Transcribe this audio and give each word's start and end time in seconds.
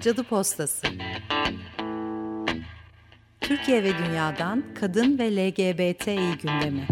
Cadı 0.00 0.22
Postası. 0.22 0.86
Türkiye 3.40 3.82
ve 3.82 3.98
Dünya'dan 3.98 4.64
Kadın 4.80 5.18
ve 5.18 5.36
LGBTİ 5.36 6.38
gündemi. 6.42 6.86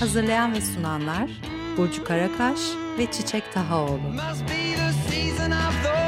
Hazırlayan 0.00 0.54
ve 0.54 0.60
sunanlar 0.60 1.30
Burcu 1.76 2.04
Karakaş 2.04 2.58
ve 2.98 3.10
Çiçek 3.12 3.52
Tahaoğlu. 3.52 3.98
Must 3.98 4.42
be 4.48 4.76
the 4.76 4.92
season 5.10 5.50
of 5.50 5.82
the 5.82 6.05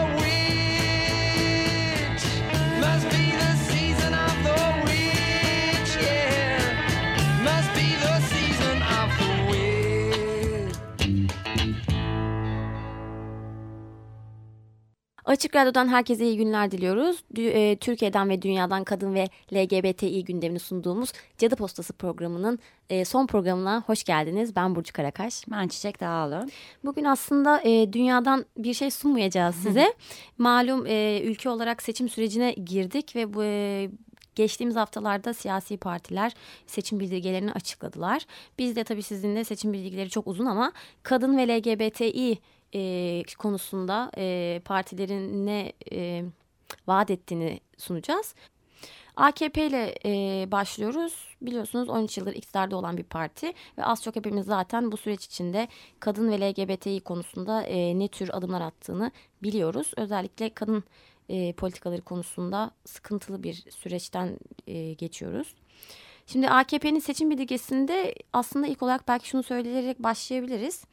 Açık 15.28 15.56
Radyo'dan 15.56 15.88
herkese 15.88 16.24
iyi 16.24 16.36
günler 16.36 16.70
diliyoruz. 16.70 17.24
E, 17.38 17.76
Türkiye'den 17.76 18.28
ve 18.28 18.42
dünyadan 18.42 18.84
kadın 18.84 19.14
ve 19.14 19.28
LGBTİ 19.52 20.24
gündemini 20.24 20.58
sunduğumuz 20.58 21.12
Cadı 21.38 21.56
Postası 21.56 21.92
programının 21.92 22.58
e, 22.90 23.04
son 23.04 23.26
programına 23.26 23.82
hoş 23.86 24.04
geldiniz. 24.04 24.56
Ben 24.56 24.74
Burcu 24.74 24.92
Karakaş. 24.92 25.42
Ben 25.50 25.68
Çiçek 25.68 26.00
Dağlı. 26.00 26.48
Bugün 26.84 27.04
aslında 27.04 27.60
e, 27.64 27.92
dünyadan 27.92 28.44
bir 28.56 28.74
şey 28.74 28.90
sunmayacağız 28.90 29.54
size. 29.54 29.94
Malum 30.38 30.86
ülke 31.26 31.50
olarak 31.50 31.82
seçim 31.82 32.08
sürecine 32.08 32.52
girdik 32.52 33.16
ve 33.16 33.34
bu 33.34 33.42
Geçtiğimiz 34.38 34.76
haftalarda 34.76 35.34
siyasi 35.34 35.76
partiler 35.76 36.32
seçim 36.66 37.00
bildirgelerini 37.00 37.52
açıkladılar. 37.52 38.22
Biz 38.58 38.76
de 38.76 38.84
tabii 38.84 39.02
sizinle 39.02 39.44
seçim 39.44 39.72
bildirgeleri 39.72 40.10
çok 40.10 40.26
uzun 40.26 40.46
ama 40.46 40.72
kadın 41.02 41.36
ve 41.38 41.48
LGBTİ 41.48 42.38
e, 42.74 43.22
konusunda 43.38 44.10
e, 44.18 44.60
partilerin 44.64 45.46
ne 45.46 45.72
e, 45.92 46.24
vaat 46.86 47.10
ettiğini 47.10 47.60
sunacağız. 47.78 48.34
AKP 49.16 49.66
ile 49.66 49.94
e, 50.04 50.52
başlıyoruz. 50.52 51.36
Biliyorsunuz 51.42 51.88
13 51.88 52.18
yıldır 52.18 52.34
iktidarda 52.34 52.76
olan 52.76 52.96
bir 52.96 53.02
parti 53.02 53.52
ve 53.78 53.84
az 53.84 54.02
çok 54.02 54.16
hepimiz 54.16 54.46
zaten 54.46 54.92
bu 54.92 54.96
süreç 54.96 55.24
içinde 55.24 55.68
kadın 56.00 56.30
ve 56.30 56.40
LGBTİ 56.40 57.00
konusunda 57.00 57.62
e, 57.62 57.98
ne 57.98 58.08
tür 58.08 58.30
adımlar 58.32 58.60
attığını 58.60 59.10
biliyoruz. 59.42 59.90
Özellikle 59.96 60.54
kadın 60.54 60.84
e, 61.28 61.52
politikaları 61.52 62.02
konusunda 62.02 62.70
sıkıntılı 62.84 63.42
bir 63.42 63.54
süreçten 63.54 64.38
e, 64.66 64.92
geçiyoruz. 64.92 65.54
Şimdi 66.26 66.48
AKP'nin 66.48 67.00
seçim 67.00 67.30
bildirgesinde 67.30 68.14
aslında 68.32 68.66
ilk 68.66 68.82
olarak 68.82 69.08
belki 69.08 69.28
şunu 69.28 69.42
söyleyerek 69.42 70.02
başlayabiliriz 70.02 70.84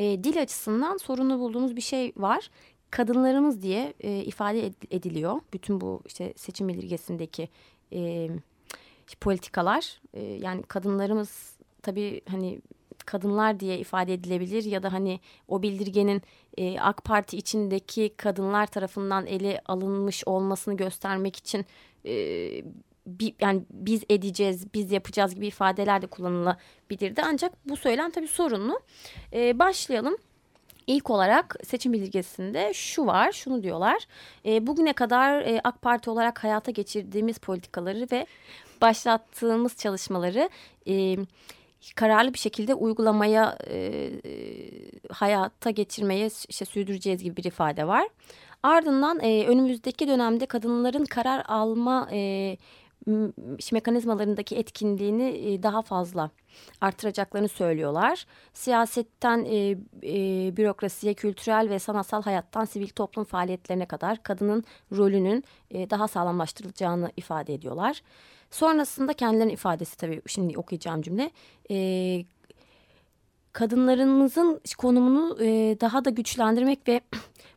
e, 0.00 0.24
dil 0.24 0.42
açısından 0.42 0.96
sorunlu 0.96 1.38
bulduğumuz 1.38 1.76
bir 1.76 1.80
şey 1.80 2.12
var. 2.16 2.50
Kadınlarımız 2.90 3.62
diye 3.62 3.94
e, 4.00 4.24
ifade 4.24 4.72
ediliyor. 4.90 5.40
Bütün 5.52 5.80
bu 5.80 6.02
işte 6.06 6.32
seçim 6.36 6.68
bildirgesindeki 6.68 7.48
e, 7.92 8.28
politikalar. 9.20 10.00
E, 10.14 10.22
yani 10.22 10.62
kadınlarımız 10.62 11.56
tabii 11.82 12.20
hani 12.28 12.60
kadınlar 13.06 13.60
diye 13.60 13.78
ifade 13.78 14.14
edilebilir 14.14 14.64
ya 14.64 14.82
da 14.82 14.92
hani 14.92 15.20
o 15.48 15.62
bildirgenin 15.62 16.22
e, 16.58 16.80
AK 16.80 17.04
Parti 17.04 17.36
içindeki 17.36 18.14
kadınlar 18.16 18.66
tarafından 18.66 19.26
ele 19.26 19.60
alınmış 19.66 20.22
olmasını 20.26 20.76
göstermek 20.76 21.36
için 21.36 21.66
e, 22.04 22.12
yani 23.40 23.62
biz 23.70 24.02
edeceğiz, 24.10 24.74
biz 24.74 24.92
yapacağız 24.92 25.34
gibi 25.34 25.46
ifadeler 25.46 26.02
de 26.02 26.06
kullanılabilirdi. 26.06 27.22
Ancak 27.24 27.68
bu 27.68 27.76
söylem 27.76 28.10
tabii 28.10 28.28
sorunlu. 28.28 28.80
Ee, 29.32 29.58
başlayalım. 29.58 30.16
İlk 30.86 31.10
olarak 31.10 31.56
seçim 31.64 31.92
bildirgesinde 31.92 32.74
şu 32.74 33.06
var, 33.06 33.32
şunu 33.32 33.62
diyorlar. 33.62 34.06
E, 34.46 34.66
bugüne 34.66 34.92
kadar 34.92 35.42
e, 35.42 35.60
AK 35.64 35.82
Parti 35.82 36.10
olarak 36.10 36.44
hayata 36.44 36.70
geçirdiğimiz 36.70 37.38
politikaları 37.38 38.06
ve 38.12 38.26
başlattığımız 38.80 39.76
çalışmaları 39.76 40.50
e, 40.88 41.16
kararlı 41.94 42.34
bir 42.34 42.38
şekilde 42.38 42.74
uygulamaya, 42.74 43.58
e, 43.70 44.10
hayata 45.10 45.70
geçirmeye 45.70 46.30
işte 46.48 46.64
sürdüreceğiz 46.64 47.22
gibi 47.22 47.36
bir 47.36 47.44
ifade 47.44 47.86
var. 47.86 48.08
Ardından 48.62 49.20
e, 49.20 49.46
önümüzdeki 49.46 50.08
dönemde 50.08 50.46
kadınların 50.46 51.04
karar 51.04 51.44
alma 51.48 52.08
e, 52.12 52.56
mekanizmalarındaki 53.72 54.56
etkinliğini 54.56 55.22
e, 55.22 55.62
daha 55.62 55.82
fazla 55.82 56.30
artıracaklarını 56.80 57.48
söylüyorlar. 57.48 58.26
Siyasetten 58.52 59.44
e, 59.44 59.56
e, 60.02 60.56
bürokrasiye, 60.56 61.14
kültürel 61.14 61.70
ve 61.70 61.78
sanatsal 61.78 62.22
hayattan 62.22 62.64
sivil 62.64 62.88
toplum 62.88 63.24
faaliyetlerine 63.24 63.86
kadar 63.86 64.22
kadının 64.22 64.64
rolünün 64.92 65.44
e, 65.70 65.90
daha 65.90 66.08
sağlamlaştırılacağını 66.08 67.12
ifade 67.16 67.54
ediyorlar. 67.54 68.02
Sonrasında 68.50 69.12
kendilerinin 69.12 69.52
ifadesi 69.52 69.96
tabii 69.96 70.22
şimdi 70.26 70.58
okuyacağım 70.58 71.02
cümle. 71.02 71.30
E, 71.70 72.24
kadınlarımızın 73.52 74.60
konumunu 74.78 75.38
e, 75.40 75.76
daha 75.80 76.04
da 76.04 76.10
güçlendirmek 76.10 76.88
ve 76.88 77.00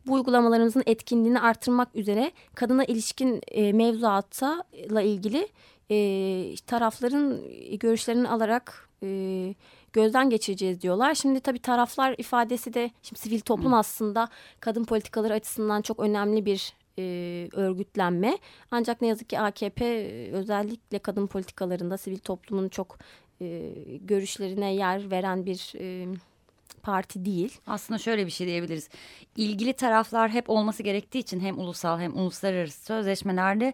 bu 0.07 0.13
uygulamalarımızın 0.13 0.83
etkinliğini 0.85 1.39
artırmak 1.39 1.95
üzere 1.95 2.31
kadına 2.55 2.83
ilişkin 2.83 3.41
e, 3.47 3.73
mevzuatla 3.73 5.01
ilgili 5.01 5.47
e, 5.91 6.55
tarafların 6.67 7.41
görüşlerini 7.79 8.29
alarak 8.29 8.89
e, 9.03 9.55
gözden 9.93 10.29
geçireceğiz 10.29 10.81
diyorlar. 10.81 11.15
Şimdi 11.15 11.39
tabii 11.39 11.59
taraflar 11.59 12.15
ifadesi 12.17 12.73
de 12.73 12.91
şimdi 13.01 13.19
sivil 13.19 13.39
toplum 13.39 13.73
aslında 13.73 14.29
kadın 14.59 14.83
politikaları 14.83 15.33
açısından 15.33 15.81
çok 15.81 15.99
önemli 15.99 16.45
bir 16.45 16.73
e, 16.99 17.03
örgütlenme. 17.53 18.37
Ancak 18.71 19.01
ne 19.01 19.07
yazık 19.07 19.29
ki 19.29 19.39
AKP 19.39 19.85
özellikle 20.33 20.99
kadın 20.99 21.27
politikalarında 21.27 21.97
sivil 21.97 22.19
toplumun 22.19 22.69
çok 22.69 22.97
e, 23.41 23.73
görüşlerine 24.01 24.73
yer 24.73 25.11
veren 25.11 25.45
bir 25.45 25.73
e, 25.79 26.07
parti 26.83 27.25
değil. 27.25 27.57
Aslında 27.67 27.97
şöyle 27.97 28.25
bir 28.25 28.31
şey 28.31 28.47
diyebiliriz. 28.47 28.89
İlgili 29.37 29.73
taraflar 29.73 30.29
hep 30.29 30.49
olması 30.49 30.83
gerektiği 30.83 31.19
için 31.19 31.39
hem 31.39 31.59
ulusal 31.59 31.99
hem 31.99 32.17
uluslararası 32.17 32.85
sözleşmelerde 32.85 33.73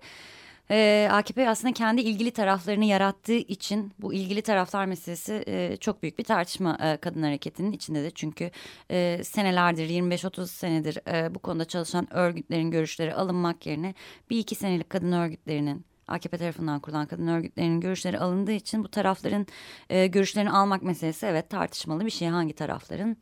e, 0.72 1.10
AKP 1.12 1.50
aslında 1.50 1.74
kendi 1.74 2.02
ilgili 2.02 2.32
taraflarını 2.32 2.86
yarattığı 2.86 3.34
için 3.34 3.92
bu 4.00 4.14
ilgili 4.14 4.42
taraflar 4.42 4.86
meselesi 4.86 5.44
e, 5.48 5.78
çok 5.78 6.04
büyük 6.04 6.20
bir 6.20 6.24
tartışma 6.24 6.78
e, 6.82 6.98
kadın 6.98 7.24
hareketinin 7.24 7.72
içinde 7.72 8.04
de. 8.04 8.12
Çünkü 8.12 8.52
e, 8.92 9.22
senelerdir 9.24 9.90
25-30 9.90 10.48
senedir 10.48 10.98
e, 11.08 11.36
bu 11.36 11.40
konuda 11.40 11.66
çalışan 11.66 12.14
örgütlerin 12.14 12.72
görüşleri 12.72 13.14
alınmak 13.14 13.66
yerine 13.66 13.94
bir 14.30 14.38
iki 14.38 14.56
senelik 14.56 14.90
kadın 14.90 15.12
örgütlerinin 15.12 15.89
AKP 16.09 16.38
tarafından 16.38 16.80
kurulan 16.80 17.06
kadın 17.06 17.28
örgütlerinin 17.28 17.81
görüşleri 17.81 18.20
alındığı 18.20 18.52
için 18.52 18.84
bu 18.84 18.88
tarafların 18.88 19.47
e, 19.90 20.08
görüşlerini 20.08 20.52
almak 20.52 20.84
meselesi 20.84 21.25
evet 21.25 21.50
tartışmalı 21.50 22.06
bir 22.06 22.12
şey. 22.12 22.28
Hangi 22.28 22.53
tarafların 22.53 23.18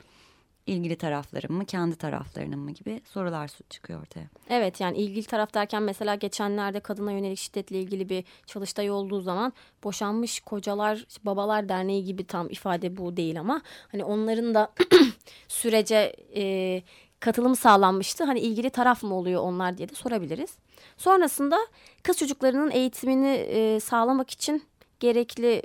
ilgili 0.67 0.95
tarafların 0.95 1.55
mı 1.55 1.65
kendi 1.65 1.95
taraflarının 1.95 2.59
mı 2.59 2.71
gibi 2.71 3.01
sorular 3.05 3.51
çıkıyor 3.69 4.01
ortaya. 4.01 4.27
Evet 4.49 4.81
yani 4.81 4.97
ilgili 4.97 5.25
taraf 5.25 5.53
derken 5.53 5.83
mesela 5.83 6.15
geçenlerde 6.15 6.79
kadına 6.79 7.11
yönelik 7.11 7.37
şiddetle 7.37 7.79
ilgili 7.79 8.09
bir 8.09 8.23
çalıştay 8.45 8.91
olduğu 8.91 9.21
zaman 9.21 9.53
boşanmış 9.83 10.39
kocalar 10.39 11.05
babalar 11.23 11.69
derneği 11.69 12.03
gibi 12.03 12.27
tam 12.27 12.49
ifade 12.49 12.97
bu 12.97 13.17
değil 13.17 13.39
ama 13.39 13.61
hani 13.91 14.03
onların 14.03 14.55
da 14.55 14.73
sürece 15.47 16.15
e, 16.35 16.83
katılım 17.19 17.55
sağlanmıştı. 17.55 18.23
Hani 18.23 18.39
ilgili 18.39 18.69
taraf 18.69 19.03
mı 19.03 19.15
oluyor 19.15 19.41
onlar 19.41 19.77
diye 19.77 19.89
de 19.89 19.95
sorabiliriz. 19.95 20.57
Sonrasında 20.97 21.57
kız 22.03 22.17
çocuklarının 22.17 22.71
eğitimini 22.71 23.27
e, 23.27 23.79
sağlamak 23.79 24.29
için 24.29 24.63
gerekli 24.99 25.61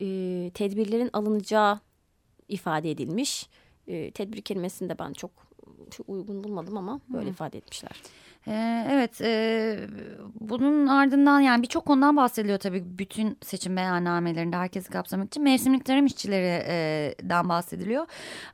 e, 0.00 0.50
tedbirlerin 0.50 1.10
alınacağı 1.12 1.80
ifade 2.48 2.90
edilmiş. 2.90 3.48
E, 3.86 4.10
tedbir 4.10 4.42
kelimesini 4.42 4.88
de 4.88 4.98
ben 4.98 5.12
çok 5.12 5.30
uygun 6.06 6.44
bulmadım 6.44 6.76
ama 6.76 7.00
böyle 7.08 7.26
Hı. 7.26 7.30
ifade 7.30 7.58
etmişler. 7.58 8.02
Ee, 8.48 8.86
evet, 8.90 9.20
e, 9.20 9.78
bunun 10.40 10.86
ardından 10.86 11.40
yani 11.40 11.62
birçok 11.62 11.86
konudan 11.86 12.16
bahsediliyor 12.16 12.58
tabii 12.58 12.84
bütün 12.98 13.38
seçim 13.42 13.76
beyannamelerinde 13.76 14.56
herkesi 14.56 14.90
kapsamak 14.90 15.26
için 15.26 15.42
mevsimlik 15.42 15.84
tarım 15.84 16.06
işçilerinden 16.06 17.48
bahsediliyor. 17.48 18.06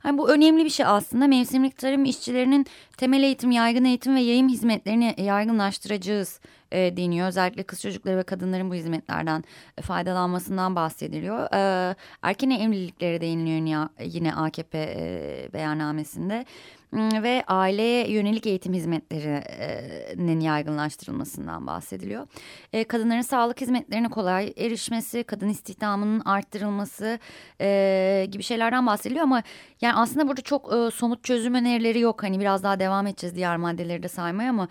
Yani 0.05 0.17
bu 0.17 0.29
önemli 0.29 0.65
bir 0.65 0.69
şey 0.69 0.85
aslında 0.85 1.27
mevsimlik 1.27 1.77
tarım 1.77 2.05
işçilerinin 2.05 2.65
temel 2.97 3.23
eğitim, 3.23 3.51
yaygın 3.51 3.85
eğitim 3.85 4.15
ve 4.15 4.21
yayım 4.21 4.49
hizmetlerini 4.49 5.15
yaygınlaştıracağız 5.17 6.39
e, 6.71 6.97
deniyor. 6.97 7.27
Özellikle 7.27 7.63
kız 7.63 7.81
çocukları 7.81 8.17
ve 8.17 8.23
kadınların 8.23 8.69
bu 8.69 8.73
hizmetlerden 8.73 9.43
faydalanmasından 9.81 10.75
bahsediliyor. 10.75 11.53
E, 11.53 11.95
erken 12.21 12.49
evliliklere 12.49 13.21
değiniliyor 13.21 13.89
yine 14.05 14.33
AKP 14.33 14.77
e, 14.77 15.53
beyannamesinde. 15.53 16.45
Ve 16.93 17.43
aileye 17.47 18.11
yönelik 18.11 18.47
eğitim 18.47 18.73
hizmetlerinin 18.73 20.39
yaygınlaştırılmasından 20.39 21.67
bahsediliyor. 21.67 22.27
E, 22.73 22.83
kadınların 22.83 23.21
sağlık 23.21 23.61
hizmetlerine 23.61 24.09
kolay 24.09 24.53
erişmesi, 24.57 25.23
kadın 25.23 25.49
istihdamının 25.49 26.19
arttırılması 26.19 27.19
e, 27.61 28.27
gibi 28.31 28.43
şeylerden 28.43 28.87
bahsediliyor 28.87 29.23
ama 29.23 29.43
yani 29.81 29.93
aslında 29.93 30.27
burada 30.27 30.41
çok 30.41 30.73
e, 30.73 30.91
somut 30.91 31.23
çözüm 31.23 31.55
önerileri 31.55 31.99
yok. 31.99 32.23
Hani 32.23 32.39
biraz 32.39 32.63
daha 32.63 32.79
devam 32.79 33.07
edeceğiz 33.07 33.35
diğer 33.35 33.57
maddeleri 33.57 34.03
de 34.03 34.07
saymaya 34.07 34.49
ama 34.49 34.67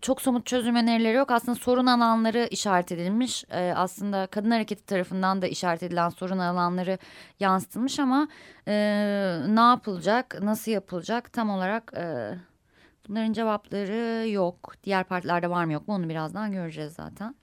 çok 0.00 0.22
somut 0.22 0.46
çözüm 0.46 0.76
önerileri 0.76 1.16
yok. 1.16 1.30
Aslında 1.30 1.54
sorun 1.54 1.86
alanları 1.86 2.48
işaret 2.50 2.92
edilmiş. 2.92 3.44
Ee, 3.50 3.72
aslında 3.76 4.26
kadın 4.26 4.50
hareketi 4.50 4.86
tarafından 4.86 5.42
da 5.42 5.46
işaret 5.46 5.82
edilen 5.82 6.08
sorun 6.08 6.38
alanları 6.38 6.98
yansıtılmış 7.40 7.98
ama 7.98 8.28
e, 8.68 8.72
ne 9.48 9.60
yapılacak, 9.60 10.42
nasıl 10.42 10.72
yapılacak 10.72 11.32
tam 11.32 11.50
olarak 11.50 11.92
e, 11.96 12.34
bunların 13.08 13.32
cevapları 13.32 14.28
yok. 14.28 14.74
Diğer 14.84 15.04
partilerde 15.04 15.50
var 15.50 15.64
mı 15.64 15.72
yok 15.72 15.88
mu 15.88 15.94
onu 15.94 16.08
birazdan 16.08 16.52
göreceğiz 16.52 16.92
zaten. 16.92 17.34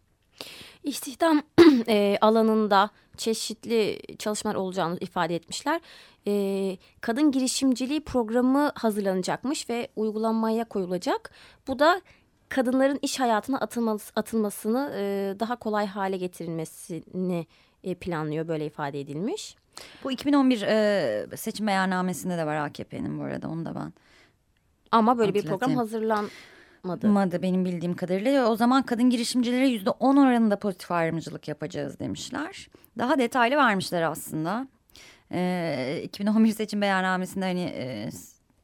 İstihdam 0.88 1.42
e, 1.88 2.18
alanında 2.22 2.89
çeşitli 3.18 4.00
çalışmalar 4.19 4.56
olacağını 4.56 4.98
ifade 5.01 5.36
etmişler. 5.36 5.81
E, 6.28 6.78
kadın 7.01 7.31
girişimciliği 7.31 8.04
programı 8.04 8.72
hazırlanacakmış 8.75 9.69
ve 9.69 9.88
uygulanmaya 9.95 10.66
koyulacak. 10.66 11.31
Bu 11.68 11.80
da 11.80 12.01
kadınların 12.50 13.00
iş 13.01 13.19
hayatına 13.19 13.57
atılması, 13.60 14.13
atılmasını 14.16 14.92
e, 14.95 15.36
daha 15.39 15.56
kolay 15.56 15.86
hale 15.86 16.18
getirilmesini 16.18 17.48
e, 17.84 17.95
planlıyor 17.95 18.48
böyle 18.48 18.66
ifade 18.66 19.00
edilmiş. 19.00 19.56
Bu 20.04 20.12
2011 20.12 20.62
e, 20.62 21.38
seçim 21.38 21.68
beyannamesinde 21.68 22.38
de 22.38 22.45
var 22.45 22.56
AKP'nin 22.56 23.19
bu 23.19 23.24
arada 23.24 23.48
onu 23.48 23.66
da 23.66 23.75
ben 23.75 23.94
Ama 24.92 25.18
böyle 25.18 25.34
bir 25.34 25.45
program 25.45 25.75
hazırlan 25.75 26.30
Madı 27.07 27.41
benim 27.41 27.65
bildiğim 27.65 27.95
kadarıyla. 27.95 28.50
O 28.50 28.56
zaman 28.56 28.83
kadın 28.83 29.09
girişimcilere 29.09 29.68
yüzde 29.68 29.89
on 29.89 30.18
oranında 30.18 30.59
pozitif 30.59 30.91
ayrımcılık 30.91 31.47
yapacağız 31.47 32.00
demişler. 32.00 32.69
Daha 32.97 33.19
detaylı 33.19 33.56
vermişler 33.56 34.01
aslında. 34.01 34.68
Ee, 35.31 36.01
2011 36.03 36.51
seçim 36.51 36.81
beyannamesinde 36.81 37.45
hani 37.45 37.62
e, 37.63 38.09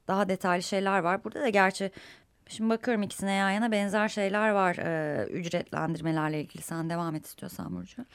daha 0.08 0.30
detaylı 0.30 0.64
şeyler 0.64 1.00
var. 1.00 1.24
Burada 1.24 1.42
da 1.42 1.50
gerçi 1.50 1.92
şimdi 2.48 2.70
bakıyorum 2.70 3.04
ikisine 3.04 3.34
yan 3.34 3.50
yana 3.52 3.72
benzer 3.72 4.08
şeyler 4.08 4.50
var 4.50 4.76
e, 4.76 5.26
ücretlendirmelerle 5.28 6.42
ilgili. 6.42 6.62
Sen 6.62 6.90
devam 6.90 7.16
et 7.16 7.26
istiyorsan 7.26 7.76
Burcu. 7.76 8.06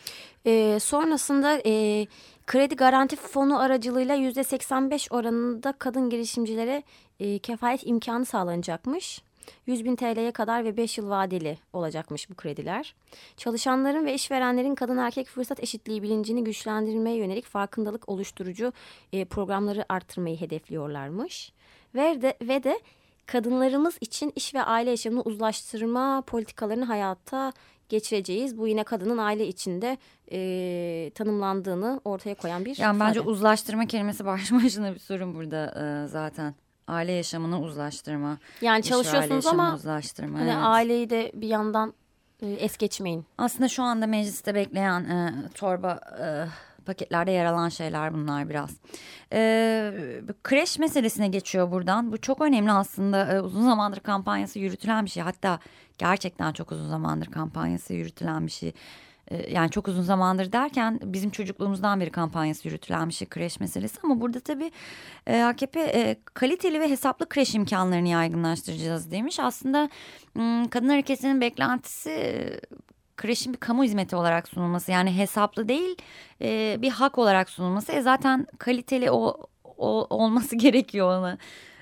E, 0.45 0.81
sonrasında 0.81 1.59
e, 1.67 2.07
kredi 2.47 2.77
garanti 2.77 3.17
fonu 3.17 3.61
aracılığıyla 3.61 4.15
yüzde 4.15 4.45
85 4.45 5.13
oranında 5.13 5.73
kadın 5.73 6.11
girişimcilere 6.11 6.83
e, 7.21 7.39
kefalet 7.39 7.87
imkanı 7.87 8.25
sağlanacakmış. 8.25 9.23
100 9.67 9.85
bin 9.85 9.97
TL'ye 9.97 10.33
kadar 10.33 10.65
ve 10.65 10.77
5 10.77 10.99
yıl 10.99 11.11
vadeli 11.11 11.59
olacakmış 11.73 12.31
bu 12.31 12.35
krediler. 12.35 12.95
Çalışanların 13.37 14.07
ve 14.07 14.15
işverenlerin 14.15 14.75
kadın 14.75 14.97
erkek 14.97 15.27
fırsat 15.27 15.63
eşitliği 15.63 16.03
bilincini 16.03 16.45
güçlendirmeye 16.45 17.17
yönelik 17.17 17.45
farkındalık 17.45 18.09
oluşturucu 18.09 18.73
e, 19.13 19.25
programları 19.25 19.85
arttırmayı 19.89 20.41
hedefliyorlarmış. 20.41 21.53
Ve 21.95 22.23
de, 22.23 22.35
ve 22.43 22.65
de 22.65 22.81
kadınlarımız 23.27 23.99
için 24.01 24.33
iş 24.37 24.55
ve 24.55 24.63
aile 24.63 24.91
yaşamını 24.91 25.23
uzlaştırma 25.23 26.23
politikalarını 26.27 26.85
hayata 26.85 27.53
geçireceğiz. 27.89 28.59
Bu 28.59 28.69
yine 28.69 28.85
kadının 28.85 29.19
aile 29.19 29.47
içinde 29.47 29.99
e, 30.33 31.11
tanımlandığını 31.15 32.01
ortaya 32.05 32.35
koyan 32.35 32.65
bir 32.65 32.77
Yani 32.79 32.97
ifade. 32.97 33.09
bence 33.09 33.21
uzlaştırma 33.21 33.87
kelimesi 33.87 34.25
başlı 34.25 34.65
başına 34.65 34.95
bir 34.95 34.99
sorun 34.99 35.35
burada 35.35 35.65
e, 35.67 36.09
zaten 36.09 36.55
aile 36.89 37.13
yaşamını 37.13 37.61
uzlaştırma. 37.61 38.39
Yani 38.61 38.83
çalışıyorsunuz 38.83 39.47
ama 39.47 39.75
uzlaştırma, 39.75 40.39
hani 40.39 40.51
evet. 40.51 40.59
aileyi 40.63 41.11
de 41.11 41.33
bir 41.35 41.49
yandan 41.49 41.95
e, 42.43 42.51
es 42.51 42.77
geçmeyin. 42.77 43.27
Aslında 43.39 43.69
şu 43.69 43.83
anda 43.83 44.07
mecliste 44.07 44.55
bekleyen 44.55 45.05
e, 45.05 45.35
torba 45.55 46.01
e, 46.21 46.27
paketlerde 46.87 47.31
yer 47.31 47.45
alan 47.45 47.69
şeyler 47.69 48.15
bunlar 48.15 48.49
biraz. 48.49 48.71
E, 49.33 49.41
kreş 50.45 50.79
meselesine 50.79 51.29
geçiyor 51.29 51.71
buradan. 51.71 52.13
Bu 52.13 52.19
çok 52.19 52.41
önemli 52.41 52.73
aslında 52.73 53.33
e, 53.33 53.41
uzun 53.41 53.63
zamandır 53.63 54.01
kampanyası 54.01 54.59
yürütülen 54.59 55.05
bir 55.05 55.11
şey. 55.11 55.23
Hatta 55.23 55.59
gerçekten 55.99 56.53
çok 56.53 56.73
uzun 56.73 56.89
zamandır 56.89 57.27
kampanyası 57.27 57.95
yürütülen 57.95 58.47
bir 58.47 58.53
şey. 58.53 58.73
Ee, 59.31 59.53
yani 59.53 59.71
çok 59.71 59.89
uzun 59.89 60.03
zamandır 60.03 60.53
derken 60.53 61.01
bizim 61.03 61.31
çocukluğumuzdan 61.31 62.01
beri 62.01 62.11
kampanyası 62.11 62.69
yürütülen 62.69 63.09
bir 63.09 63.15
şey 63.15 63.29
kreş 63.29 63.61
meselesi 63.61 63.99
ama 64.03 64.21
burada 64.21 64.41
tabii 64.41 64.71
e, 65.27 65.43
AKP 65.43 65.81
e, 65.81 66.17
kaliteli 66.35 66.81
ve 66.81 66.91
hesaplı 66.91 67.29
kreş 67.29 67.55
imkanlarını 67.55 68.09
yaygınlaştıracağız 68.09 69.11
demiş. 69.11 69.41
Aslında 69.41 69.89
kadın 70.71 70.89
hareketinin 70.89 71.41
beklentisi 71.41 72.11
e, 72.11 72.61
kreşin 73.17 73.53
bir 73.53 73.59
kamu 73.59 73.85
hizmeti 73.85 74.17
olarak 74.17 74.49
sunulması 74.49 74.93
yani 74.93 75.17
hesaplı 75.17 75.69
değil 75.69 75.97
bir 76.83 76.91
hak 76.91 77.19
olarak 77.19 77.51
sunulması. 77.51 77.93
E 77.93 78.03
zaten 78.03 78.47
kaliteli 78.59 79.11
o, 79.11 79.47
o 79.65 80.07
olması 80.11 80.57
gerekiyor 80.65 81.19
ona 81.19 81.39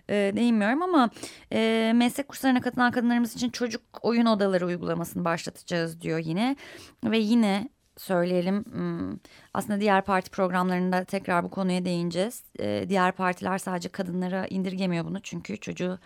e, 0.08 0.32
değinmiyorum 0.36 0.82
ama 0.82 1.10
e, 1.52 1.92
meslek 1.94 2.28
kurslarına 2.28 2.60
katılan 2.60 2.92
kadınlarımız 2.92 3.34
için 3.34 3.50
çocuk 3.50 3.82
oyun 4.02 4.26
odaları 4.26 4.66
uygulamasını 4.66 5.24
başlatacağız 5.24 6.00
diyor 6.00 6.18
yine. 6.18 6.56
Ve 7.04 7.18
yine 7.18 7.68
söyleyelim 7.96 8.64
hmm, 8.64 9.18
aslında 9.54 9.80
diğer 9.80 10.04
parti 10.04 10.30
programlarında 10.30 11.04
tekrar 11.04 11.44
bu 11.44 11.50
konuya 11.50 11.84
değineceğiz. 11.84 12.44
E, 12.60 12.84
diğer 12.88 13.12
partiler 13.12 13.58
sadece 13.58 13.88
kadınlara 13.88 14.46
indirgemiyor 14.46 15.04
bunu 15.04 15.20
çünkü 15.20 15.56
çocuğu 15.56 15.98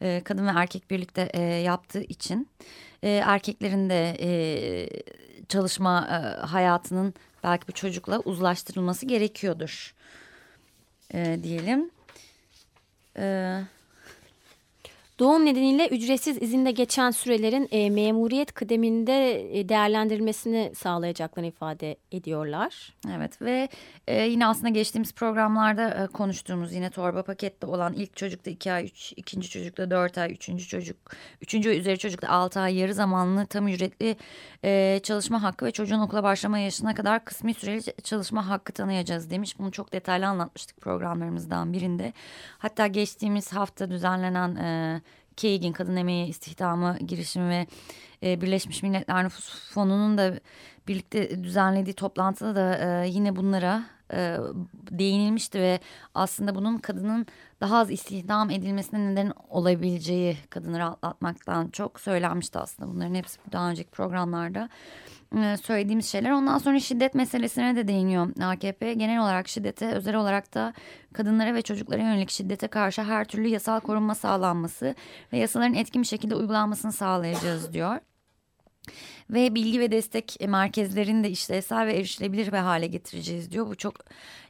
e, 0.00 0.20
kadın 0.24 0.46
ve 0.46 0.50
erkek 0.54 0.90
birlikte 0.90 1.30
e, 1.34 1.42
yaptığı 1.42 2.02
için 2.02 2.48
e, 3.02 3.10
erkeklerin 3.10 3.90
de 3.90 4.16
e, 4.20 4.30
çalışma 5.48 6.08
e, 6.10 6.46
hayatının 6.46 7.14
belki 7.44 7.68
bir 7.68 7.72
çocukla 7.72 8.18
uzlaştırılması 8.18 9.06
gerekiyordur 9.06 9.94
e, 11.14 11.38
diyelim. 11.42 11.90
Ee, 13.16 13.64
Doğum 15.18 15.44
nedeniyle 15.44 15.88
ücretsiz 15.88 16.42
izinde 16.42 16.70
geçen 16.70 17.10
sürelerin 17.10 17.68
e, 17.70 17.90
memuriyet 17.90 18.52
kıdeminde 18.52 19.40
e, 19.58 19.68
değerlendirilmesini 19.68 20.72
sağlayacaklarını 20.74 21.48
ifade 21.48 21.96
ediyorlar. 22.12 22.94
Evet 23.16 23.42
ve 23.42 23.68
e, 24.06 24.22
yine 24.22 24.46
aslında 24.46 24.68
geçtiğimiz 24.68 25.12
programlarda 25.12 25.90
e, 25.90 26.06
konuştuğumuz 26.06 26.72
yine 26.72 26.90
torba 26.90 27.22
pakette 27.22 27.66
olan 27.66 27.92
ilk 27.92 28.16
çocukta 28.16 28.50
iki 28.50 28.72
ay, 28.72 28.84
üç, 28.84 29.12
ikinci 29.16 29.48
çocukta 29.48 29.90
dört 29.90 30.18
ay, 30.18 30.32
üçüncü 30.32 30.66
çocuk, 30.66 30.96
üçüncü 31.42 31.70
üzeri 31.70 31.98
çocukta 31.98 32.28
altı 32.28 32.60
ay 32.60 32.78
yarı 32.78 32.94
zamanlı 32.94 33.46
tam 33.46 33.68
ücretli 33.68 34.16
e, 34.64 35.00
çalışma 35.02 35.42
hakkı 35.42 35.66
ve 35.66 35.70
çocuğun 35.70 36.00
okula 36.00 36.22
başlama 36.22 36.58
yaşına 36.58 36.94
kadar 36.94 37.24
kısmi 37.24 37.54
süreli 37.54 37.82
çalışma 38.02 38.48
hakkı 38.48 38.72
tanıyacağız 38.72 39.30
demiş. 39.30 39.58
Bunu 39.58 39.72
çok 39.72 39.92
detaylı 39.92 40.26
anlatmıştık 40.26 40.80
programlarımızdan 40.80 41.72
birinde. 41.72 42.12
Hatta 42.58 42.86
geçtiğimiz 42.86 43.52
hafta 43.52 43.90
düzenlenen... 43.90 44.56
E, 44.56 45.04
KEİG'in 45.36 45.72
Kadın 45.72 45.96
Emeği 45.96 46.28
İstihdamı 46.28 46.98
girişimi 46.98 47.48
ve 47.50 47.66
e, 48.22 48.40
Birleşmiş 48.40 48.82
Milletler 48.82 49.24
Nüfus 49.24 49.70
Fonu'nun 49.72 50.18
da 50.18 50.40
birlikte 50.88 51.44
düzenlediği 51.44 51.94
toplantıda 51.94 52.54
da 52.54 52.78
e, 52.78 53.08
yine 53.08 53.36
bunlara 53.36 53.84
e, 54.14 54.38
değinilmişti 54.90 55.60
ve 55.60 55.80
aslında 56.14 56.54
bunun 56.54 56.78
kadının 56.78 57.26
daha 57.60 57.78
az 57.78 57.90
istihdam 57.90 58.50
edilmesine 58.50 59.12
neden 59.12 59.32
olabileceği 59.48 60.36
kadını 60.50 60.78
rahatlatmaktan 60.78 61.68
çok 61.68 62.00
söylenmişti 62.00 62.58
aslında. 62.58 62.90
Bunların 62.90 63.14
hepsi 63.14 63.38
daha 63.52 63.70
önceki 63.70 63.90
programlarda 63.90 64.68
e, 65.36 65.56
söylediğimiz 65.56 66.06
şeyler. 66.06 66.30
Ondan 66.30 66.58
sonra 66.58 66.80
şiddet 66.80 67.14
meselesine 67.14 67.76
de 67.76 67.88
değiniyor 67.88 68.28
AKP. 68.42 68.94
Genel 68.94 69.22
olarak 69.22 69.48
şiddete, 69.48 69.92
özel 69.92 70.16
olarak 70.16 70.54
da 70.54 70.72
kadınlara 71.12 71.54
ve 71.54 71.62
çocuklara 71.62 72.02
yönelik 72.02 72.30
şiddete 72.30 72.68
karşı 72.68 73.02
her 73.02 73.24
türlü 73.24 73.48
yasal 73.48 73.80
korunma 73.80 74.14
sağlanması 74.14 74.94
ve 75.32 75.38
yasaların 75.38 75.74
etkin 75.74 76.02
bir 76.02 76.06
şekilde 76.06 76.34
uygulanmasını 76.34 76.92
sağlayacağız 76.92 77.72
diyor 77.72 78.00
ve 79.30 79.54
bilgi 79.54 79.80
ve 79.80 79.90
destek 79.90 80.36
merkezlerini 80.48 81.24
de 81.24 81.30
işlevsel 81.30 81.86
ve 81.86 81.96
erişilebilir 81.96 82.46
bir 82.46 82.58
hale 82.58 82.86
getireceğiz 82.86 83.50
diyor. 83.50 83.66
Bu 83.66 83.74
çok 83.74 83.94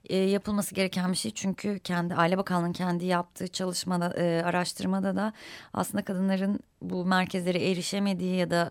e, 0.05 0.17
yapılması 0.17 0.75
gereken 0.75 1.13
bir 1.13 1.17
şey 1.17 1.31
çünkü 1.31 1.79
kendi 1.79 2.15
Aile 2.15 2.39
Bakanlığı'nın 2.39 2.73
kendi 2.73 3.07
yaptığı 3.07 3.49
çalışmada 3.49 4.15
e, 4.17 4.43
araştırmada 4.43 5.17
da 5.17 5.33
aslında 5.73 6.05
kadınların 6.05 6.61
bu 6.83 7.05
merkezlere 7.05 7.71
erişemediği 7.71 8.37
ya 8.37 8.51
da 8.51 8.71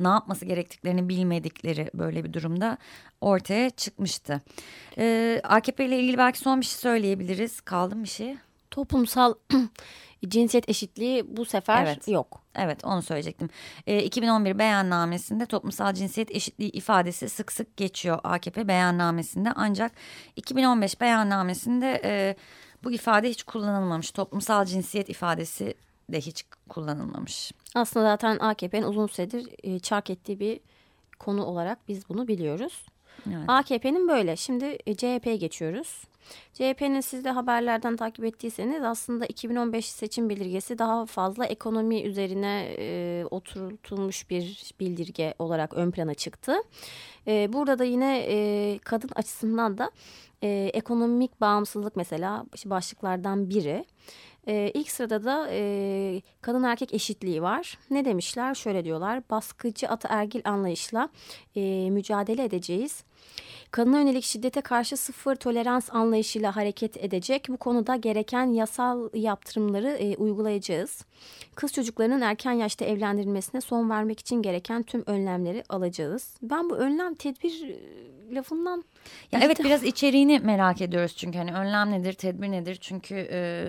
ne 0.00 0.08
yapması 0.08 0.44
gerektiklerini 0.44 1.08
bilmedikleri 1.08 1.90
böyle 1.94 2.24
bir 2.24 2.32
durumda 2.32 2.78
ortaya 3.20 3.70
çıkmıştı. 3.70 4.40
Ee, 4.98 5.40
AKP 5.44 5.86
ile 5.86 6.00
ilgili 6.00 6.18
belki 6.18 6.38
son 6.38 6.60
bir 6.60 6.66
şey 6.66 6.78
söyleyebiliriz. 6.78 7.60
Kaldı 7.60 7.96
mı 7.96 8.04
bir 8.04 8.08
şey? 8.08 8.36
Toplumsal 8.70 9.34
cinsiyet 10.28 10.68
eşitliği 10.68 11.36
bu 11.36 11.44
sefer 11.44 11.82
Evet. 11.82 12.08
yok. 12.08 12.40
Evet 12.54 12.84
onu 12.84 13.02
söyleyecektim. 13.02 13.48
E, 13.86 14.02
2011 14.02 14.58
beyannamesinde 14.58 15.46
toplumsal 15.46 15.94
cinsiyet 15.94 16.30
eşitliği 16.30 16.70
ifadesi 16.70 17.28
sık 17.28 17.52
sık 17.52 17.76
geçiyor 17.76 18.18
AKP 18.24 18.68
beyannamesinde. 18.68 19.52
Ancak 19.56 19.92
2015 20.36 21.00
beyannamesinde 21.00 22.00
e, 22.04 22.36
bu 22.84 22.92
ifade 22.92 23.30
hiç 23.30 23.42
kullanılmamış. 23.42 24.10
Toplumsal 24.10 24.64
cinsiyet 24.64 25.08
ifadesi 25.08 25.74
de 26.12 26.20
hiç 26.20 26.44
kullanılmamış. 26.68 27.52
Aslında 27.74 28.06
zaten 28.06 28.38
AKP'nin 28.38 28.82
uzun 28.82 29.06
süredir 29.06 29.46
e, 29.62 29.78
çark 29.78 30.10
ettiği 30.10 30.40
bir 30.40 30.60
konu 31.18 31.44
olarak 31.44 31.78
biz 31.88 32.08
bunu 32.08 32.28
biliyoruz. 32.28 32.86
Evet. 33.28 33.44
AKP'nin 33.48 34.08
böyle. 34.08 34.36
Şimdi 34.36 34.78
e, 34.86 34.94
CHP'ye 34.94 35.36
geçiyoruz. 35.36 36.04
CHP'nin 36.52 37.00
siz 37.00 37.24
de 37.24 37.30
haberlerden 37.30 37.96
takip 37.96 38.24
ettiyseniz 38.24 38.82
aslında 38.82 39.26
2015 39.26 39.86
seçim 39.86 40.28
bildirgesi 40.28 40.78
daha 40.78 41.06
fazla 41.06 41.46
ekonomi 41.46 42.02
üzerine 42.02 42.74
e, 42.78 43.24
oturtulmuş 43.30 44.30
bir 44.30 44.72
bildirge 44.80 45.34
olarak 45.38 45.74
ön 45.74 45.90
plana 45.90 46.14
çıktı. 46.14 46.56
E, 47.26 47.52
burada 47.52 47.78
da 47.78 47.84
yine 47.84 48.18
e, 48.28 48.78
kadın 48.78 49.10
açısından 49.14 49.78
da 49.78 49.90
e, 50.42 50.70
ekonomik 50.74 51.40
bağımsızlık 51.40 51.96
mesela 51.96 52.44
başlıklardan 52.66 53.50
biri. 53.50 53.84
Ee, 54.48 54.70
ilk 54.74 54.90
sırada 54.90 55.24
da 55.24 55.48
e, 55.50 56.22
kadın 56.40 56.62
erkek 56.62 56.94
eşitliği 56.94 57.42
var. 57.42 57.78
Ne 57.90 58.04
demişler? 58.04 58.54
Şöyle 58.54 58.84
diyorlar. 58.84 59.22
Baskıcı 59.30 59.88
ataergil 59.88 60.40
anlayışla 60.44 61.08
e, 61.56 61.90
mücadele 61.90 62.44
edeceğiz. 62.44 63.04
Kadına 63.70 63.98
yönelik 63.98 64.24
şiddete 64.24 64.60
karşı 64.60 64.96
sıfır 64.96 65.36
tolerans 65.36 65.94
anlayışıyla 65.94 66.56
hareket 66.56 66.96
edecek. 66.96 67.46
Bu 67.48 67.56
konuda 67.56 67.96
gereken 67.96 68.46
yasal 68.46 69.08
yaptırımları 69.14 69.88
e, 69.88 70.16
uygulayacağız. 70.16 71.04
Kız 71.54 71.72
çocuklarının 71.72 72.20
erken 72.20 72.52
yaşta 72.52 72.84
evlendirilmesine 72.84 73.60
son 73.60 73.90
vermek 73.90 74.20
için 74.20 74.42
gereken 74.42 74.82
tüm 74.82 75.02
önlemleri 75.06 75.64
alacağız. 75.68 76.36
Ben 76.42 76.70
bu 76.70 76.76
önlem 76.76 77.14
tedbir 77.14 77.68
e, 77.68 78.34
lafından... 78.34 78.84
Ya 79.32 79.40
evet 79.42 79.64
biraz 79.64 79.84
içeriğini 79.84 80.38
merak 80.38 80.80
ediyoruz 80.80 81.16
çünkü 81.16 81.38
hani 81.38 81.54
önlem 81.54 81.90
nedir, 81.90 82.12
tedbir 82.12 82.50
nedir? 82.50 82.78
Çünkü 82.80 83.14
e, 83.14 83.68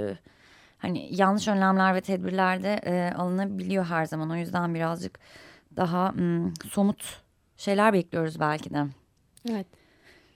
hani 0.78 1.08
yanlış 1.12 1.48
önlemler 1.48 1.96
ve 1.96 2.02
tedbirler 2.02 2.64
de 2.64 2.80
e, 2.86 3.14
alınabiliyor 3.16 3.86
her 3.86 4.06
zaman. 4.06 4.30
O 4.30 4.36
yüzden 4.36 4.76
birazcık 4.76 5.20
daha 5.76 6.12
m, 6.12 6.52
somut 6.70 7.22
şeyler 7.58 7.94
bekliyoruz 7.94 8.40
belki 8.40 8.74
de. 8.74 8.86
Evet. 9.50 9.68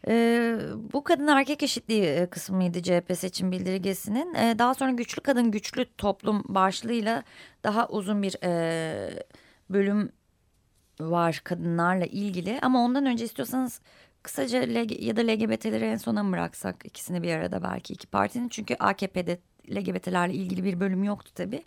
Ee, 0.08 0.58
bu 0.94 1.04
kadın 1.04 1.28
erkek 1.28 1.64
eşitliği 1.64 2.04
e, 2.04 2.30
kısmıydı 2.30 2.84
CHP 2.84 3.18
seçim 3.18 3.52
bildirgesinin. 3.52 4.34
Ee, 4.34 4.56
daha 4.60 4.74
sonra 4.74 4.92
güçlü 4.92 5.22
kadın 5.22 5.52
güçlü 5.52 5.86
toplum 5.98 6.44
başlığıyla 6.48 7.24
daha 7.64 7.88
uzun 7.88 8.24
bir 8.24 8.36
e, 8.44 9.24
bölüm 9.70 10.12
var 11.00 11.42
kadınlarla 11.44 12.06
ilgili. 12.06 12.60
Ama 12.62 12.86
ondan 12.86 13.06
önce 13.06 13.26
istiyorsanız 13.26 13.82
kısaca 14.24 14.60
LG, 14.60 15.04
ya 15.04 15.18
da 15.18 15.22
LGBT'leri 15.22 15.86
en 15.86 15.98
sona 15.98 16.24
mı 16.24 16.32
bıraksak 16.32 16.86
ikisini 16.86 17.24
bir 17.24 17.34
arada 17.34 17.64
belki 17.64 17.94
iki 17.94 18.08
partinin. 18.08 18.50
Çünkü 18.50 18.76
AKP'de 18.76 19.40
LGBT'lerle 19.72 20.34
ilgili 20.34 20.64
bir 20.64 20.80
bölüm 20.80 21.04
yoktu 21.04 21.32
tabii. 21.36 21.64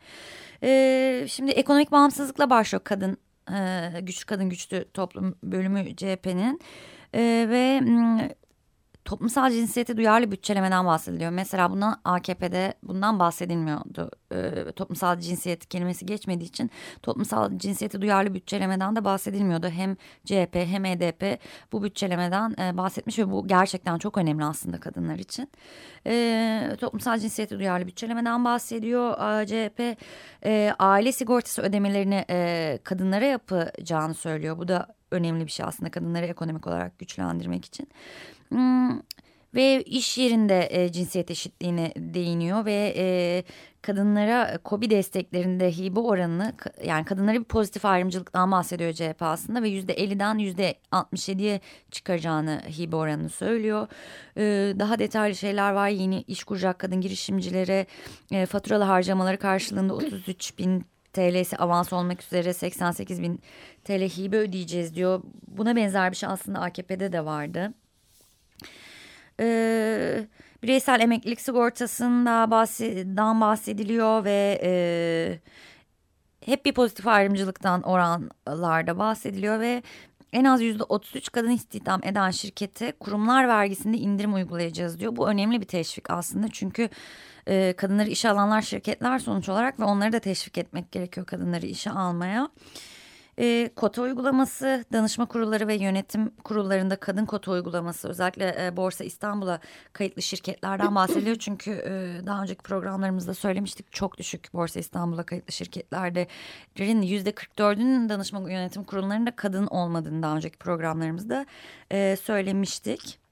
Ee, 0.62 1.26
şimdi 1.28 1.50
ekonomik 1.50 1.92
bağımsızlıkla 1.92 2.50
başlıyor 2.50 2.84
kadın 2.84 3.18
e, 3.52 3.90
güçlü 4.00 4.26
kadın 4.26 4.48
güçlü 4.48 4.84
toplum 4.94 5.34
bölümü 5.42 5.96
CHP'nin. 5.96 6.60
Ee, 7.14 7.46
ve 7.48 7.80
toplumsal 9.06 9.50
cinsiyete 9.50 9.96
duyarlı 9.96 10.30
bütçelemeden 10.32 10.86
bahsediliyor. 10.86 11.30
Mesela 11.30 11.70
bundan 11.70 12.00
AKP'de 12.04 12.74
bundan 12.82 13.18
bahsedilmiyordu. 13.18 14.10
Ee, 14.32 14.72
toplumsal 14.76 15.18
cinsiyet 15.20 15.66
kelimesi 15.66 16.06
geçmediği 16.06 16.48
için 16.48 16.70
toplumsal 17.02 17.58
cinsiyete 17.58 18.00
duyarlı 18.00 18.34
bütçelemeden 18.34 18.96
de 18.96 19.04
bahsedilmiyordu. 19.04 19.68
Hem 19.68 19.96
CHP 20.24 20.54
hem 20.54 20.84
HDP 20.84 21.38
bu 21.72 21.82
bütçelemeden 21.82 22.54
e, 22.58 22.76
bahsetmiş 22.76 23.18
ve 23.18 23.30
bu 23.30 23.48
gerçekten 23.48 23.98
çok 23.98 24.18
önemli 24.18 24.44
aslında 24.44 24.80
kadınlar 24.80 25.18
için. 25.18 25.50
Ee, 26.06 26.76
toplumsal 26.80 27.18
cinsiyete 27.18 27.58
duyarlı 27.58 27.86
bütçelemeden 27.86 28.44
bahsediyor. 28.44 29.14
Aa, 29.18 29.46
CHP 29.46 29.96
e, 30.44 30.74
aile 30.78 31.12
sigortası 31.12 31.62
ödemelerini 31.62 32.24
e, 32.30 32.78
kadınlara 32.84 33.24
yapacağını 33.24 34.14
söylüyor. 34.14 34.58
Bu 34.58 34.68
da 34.68 34.95
önemli 35.10 35.46
bir 35.46 35.50
şey 35.50 35.66
aslında 35.66 35.90
kadınları 35.90 36.26
ekonomik 36.26 36.66
olarak 36.66 36.98
güçlendirmek 36.98 37.64
için. 37.64 37.88
Hmm, 38.48 39.00
ve 39.56 39.82
iş 39.82 40.18
yerinde 40.18 40.68
e, 40.70 40.92
cinsiyet 40.92 41.30
eşitliğine 41.30 41.92
değiniyor 41.96 42.64
ve 42.64 42.94
e, 42.96 43.44
kadınlara 43.82 44.58
kobi 44.58 44.90
desteklerinde 44.90 45.70
hibe 45.70 46.00
oranını 46.00 46.52
yani 46.84 47.04
kadınlara 47.04 47.38
bir 47.38 47.44
pozitif 47.44 47.84
ayrımcılıktan 47.84 48.52
bahsediyor 48.52 48.92
CHP 48.92 49.22
aslında 49.22 49.62
ve 49.62 49.68
yüzde 49.68 49.94
50'den 49.94 50.38
yüzde 50.38 50.74
67'ye 50.92 51.60
çıkaracağını 51.90 52.62
hibe 52.78 52.96
oranını 52.96 53.28
söylüyor. 53.28 53.88
E, 54.36 54.42
daha 54.78 54.98
detaylı 54.98 55.34
şeyler 55.34 55.72
var 55.72 55.88
yeni 55.88 56.22
iş 56.22 56.44
kuracak 56.44 56.78
kadın 56.78 57.00
girişimcilere 57.00 57.86
e, 58.32 58.46
faturalı 58.46 58.84
harcamaları 58.84 59.38
karşılığında 59.38 59.94
33 59.94 60.58
bin 60.58 60.84
TL'si 61.16 61.56
avans 61.56 61.92
olmak 61.92 62.22
üzere 62.22 62.52
88 62.52 63.22
bin 63.22 63.40
TL 63.84 64.00
hibe 64.00 64.36
ödeyeceğiz 64.36 64.94
diyor. 64.94 65.22
Buna 65.48 65.76
benzer 65.76 66.10
bir 66.10 66.16
şey 66.16 66.28
aslında 66.28 66.60
AKP'de 66.60 67.12
de 67.12 67.24
vardı. 67.24 67.72
Ee, 69.40 70.26
bireysel 70.62 71.00
emeklilik 71.00 71.40
sigortasından 71.40 72.50
bahsed 72.50 73.16
bahsediliyor 73.16 74.24
ve 74.24 74.60
e, 74.62 74.70
hep 76.44 76.64
bir 76.64 76.72
pozitif 76.74 77.06
ayrımcılıktan 77.06 77.82
oranlarda 77.82 78.98
bahsediliyor 78.98 79.60
ve 79.60 79.82
en 80.32 80.44
az 80.44 80.62
yüzde 80.62 80.82
33 80.82 81.32
kadın 81.32 81.50
istihdam 81.50 82.00
eden 82.04 82.30
şirkete 82.30 82.92
kurumlar 82.92 83.48
vergisinde 83.48 83.96
indirim 83.96 84.34
uygulayacağız 84.34 85.00
diyor. 85.00 85.16
Bu 85.16 85.28
önemli 85.28 85.60
bir 85.60 85.66
teşvik 85.66 86.10
aslında 86.10 86.46
çünkü 86.52 86.88
e, 87.48 87.74
kadınları 87.76 88.08
işe 88.08 88.30
alanlar 88.30 88.62
şirketler 88.62 89.18
sonuç 89.18 89.48
olarak 89.48 89.80
ve 89.80 89.84
onları 89.84 90.12
da 90.12 90.18
teşvik 90.18 90.58
etmek 90.58 90.92
gerekiyor 90.92 91.26
kadınları 91.26 91.66
işe 91.66 91.90
almaya. 91.90 92.48
E, 93.38 93.70
kota 93.76 94.02
uygulaması, 94.02 94.84
danışma 94.92 95.26
kurulları 95.26 95.68
ve 95.68 95.74
yönetim 95.74 96.30
kurullarında 96.44 96.96
kadın 96.96 97.26
kota 97.26 97.52
uygulaması 97.52 98.08
özellikle 98.08 98.66
e, 98.66 98.76
Borsa 98.76 99.04
İstanbul'a 99.04 99.60
kayıtlı 99.92 100.22
şirketlerden 100.22 100.94
bahsediliyor. 100.94 101.36
Çünkü 101.36 101.70
e, 101.70 102.26
daha 102.26 102.42
önceki 102.42 102.62
programlarımızda 102.62 103.34
söylemiştik 103.34 103.92
çok 103.92 104.18
düşük 104.18 104.54
Borsa 104.54 104.80
İstanbul'a 104.80 105.22
kayıtlı 105.22 105.52
şirketlerin 105.52 107.02
yüzde 107.02 107.30
44'ünün 107.30 108.08
danışma 108.08 108.50
yönetim 108.50 108.84
kurullarında 108.84 109.36
kadın 109.36 109.66
olmadığını 109.66 110.22
daha 110.22 110.36
önceki 110.36 110.58
programlarımızda 110.58 111.46
e, 111.90 112.16
söylemiştik. 112.22 113.25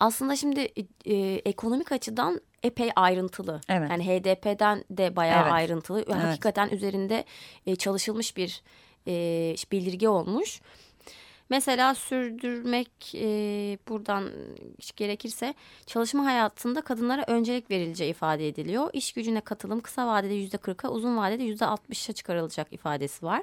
Aslında 0.00 0.36
şimdi 0.36 0.68
e, 1.04 1.14
ekonomik 1.44 1.92
açıdan 1.92 2.40
epey 2.62 2.90
ayrıntılı. 2.96 3.60
Evet. 3.68 3.90
Yani 3.90 4.06
HDP'den 4.06 4.84
de 4.90 5.16
bayağı 5.16 5.42
Evet. 5.42 5.52
ayrıntılı. 5.52 6.04
Evet. 6.06 6.24
Hakikaten 6.24 6.68
üzerinde 6.68 7.24
e, 7.66 7.76
çalışılmış 7.76 8.36
bir 8.36 8.62
e, 9.06 9.54
bildirge 9.72 10.08
olmuş. 10.08 10.60
Mesela 11.50 11.94
sürdürmek 11.94 13.14
e, 13.14 13.28
buradan 13.88 14.30
gerekirse 14.96 15.54
çalışma 15.86 16.24
hayatında 16.24 16.80
kadınlara 16.80 17.24
öncelik 17.26 17.70
verileceği 17.70 18.10
ifade 18.10 18.48
ediliyor. 18.48 18.90
İş 18.92 19.12
gücüne 19.12 19.40
katılım 19.40 19.80
kısa 19.80 20.06
vadede 20.06 20.34
yüzde 20.34 20.56
40'a 20.56 20.90
uzun 20.90 21.16
vadede 21.16 21.42
yüzde 21.42 21.64
60'a 21.64 22.12
çıkarılacak 22.14 22.72
ifadesi 22.72 23.26
var. 23.26 23.42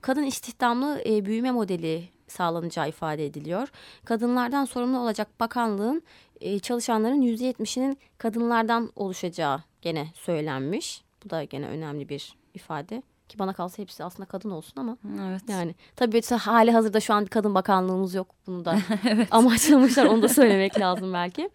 Kadın 0.00 0.22
istihdamlı 0.22 1.02
e, 1.06 1.24
büyüme 1.24 1.50
modeli 1.50 2.08
sağlanacağı 2.30 2.88
ifade 2.88 3.26
ediliyor. 3.26 3.68
Kadınlardan 4.04 4.64
sorumlu 4.64 4.98
olacak 4.98 5.28
bakanlığın 5.40 6.02
e, 6.40 6.58
çalışanların 6.58 7.22
yüzde 7.22 7.50
70'inin 7.50 7.98
kadınlardan 8.18 8.90
oluşacağı 8.96 9.62
gene 9.82 10.08
söylenmiş. 10.14 11.02
Bu 11.24 11.30
da 11.30 11.44
gene 11.44 11.66
önemli 11.66 12.08
bir 12.08 12.34
ifade. 12.54 13.02
Ki 13.28 13.38
bana 13.38 13.52
kalsa 13.52 13.82
hepsi 13.82 14.04
aslında 14.04 14.28
kadın 14.28 14.50
olsun 14.50 14.80
ama 14.80 14.96
Evet. 15.28 15.42
yani 15.48 15.74
tabii 15.96 16.22
hali 16.22 16.70
hazırda 16.72 17.00
şu 17.00 17.14
an 17.14 17.24
bir 17.24 17.30
kadın 17.30 17.54
bakanlığımız 17.54 18.14
yok. 18.14 18.26
Bunu 18.46 18.64
da 18.64 18.78
amaçlamışlar 19.30 20.06
onu 20.06 20.22
da 20.22 20.28
söylemek 20.38 20.80
lazım 20.80 21.12
belki. 21.12 21.50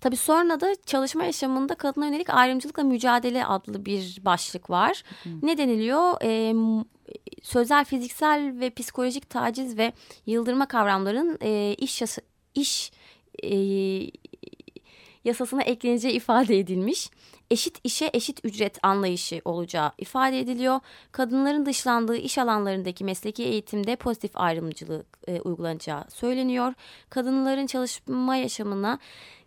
Tabii 0.00 0.16
sonra 0.16 0.60
da 0.60 0.74
çalışma 0.86 1.24
yaşamında 1.24 1.74
kadına 1.74 2.06
yönelik 2.06 2.30
ayrımcılıkla 2.30 2.82
mücadele 2.82 3.46
adlı 3.46 3.86
bir 3.86 4.18
başlık 4.24 4.70
var. 4.70 5.02
Ne 5.42 5.58
deniliyor? 5.58 6.22
M- 6.54 6.84
sözel, 7.42 7.84
fiziksel 7.84 8.60
ve 8.60 8.70
psikolojik 8.70 9.30
taciz 9.30 9.78
ve 9.78 9.92
yıldırma 10.26 10.66
kavramların 10.68 11.38
e, 11.42 11.74
iş 11.78 12.00
yasa- 12.00 12.22
iş 12.54 12.92
e, 13.42 13.56
yasasına 15.24 15.62
ekleneceği 15.62 16.14
ifade 16.14 16.58
edilmiş. 16.58 17.10
Eşit 17.50 17.80
işe 17.84 18.10
eşit 18.12 18.44
ücret 18.44 18.78
anlayışı 18.82 19.42
olacağı 19.44 19.92
ifade 19.98 20.40
ediliyor. 20.40 20.80
Kadınların 21.12 21.66
dışlandığı 21.66 22.16
iş 22.16 22.38
alanlarındaki 22.38 23.04
mesleki 23.04 23.42
eğitimde 23.44 23.96
pozitif 23.96 24.30
ayrımcılık 24.34 25.06
e, 25.28 25.40
uygulanacağı 25.40 26.04
söyleniyor. 26.10 26.74
Kadınların 27.10 27.66
çalışma 27.66 28.36
yaşamına 28.36 28.98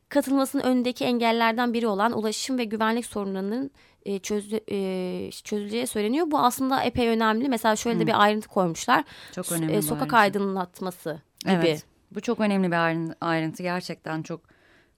katılmasının 0.10 0.64
önündeki 0.64 1.06
engellerden 1.06 1.74
biri 1.74 1.88
olan 1.88 2.18
ulaşım 2.18 2.58
ve 2.58 2.64
güvenlik 2.64 3.06
sorunlarının 3.06 3.72
e, 4.06 4.20
çöz, 4.20 4.54
e, 4.54 5.30
çözüleceği 5.44 5.88
söyleniyor. 5.88 6.32
Bu 6.32 6.40
aslında 6.40 6.84
epey 6.84 7.08
önemli. 7.10 7.50
Mesela 7.50 7.76
şöyle 7.76 8.00
de 8.00 8.08
bir 8.08 8.22
ayrıntı 8.22 8.48
koymuşlar. 8.48 9.04
Çok 9.32 9.52
önemli. 9.52 9.74
E, 9.74 9.82
sokak 9.82 10.14
aydınlatması 10.14 11.22
gibi. 11.46 11.54
Evet. 11.54 11.86
Bu 12.12 12.22
çok 12.22 12.40
önemli 12.40 12.68
bir 12.68 13.12
ayrıntı. 13.22 13.64
Gerçekten 13.64 14.24
çok 14.24 14.42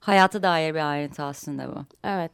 hayata 0.00 0.42
dair 0.42 0.74
bir 0.74 0.90
ayrıntı 0.90 1.22
aslında 1.22 1.76
bu. 1.76 1.84
Evet. 2.04 2.32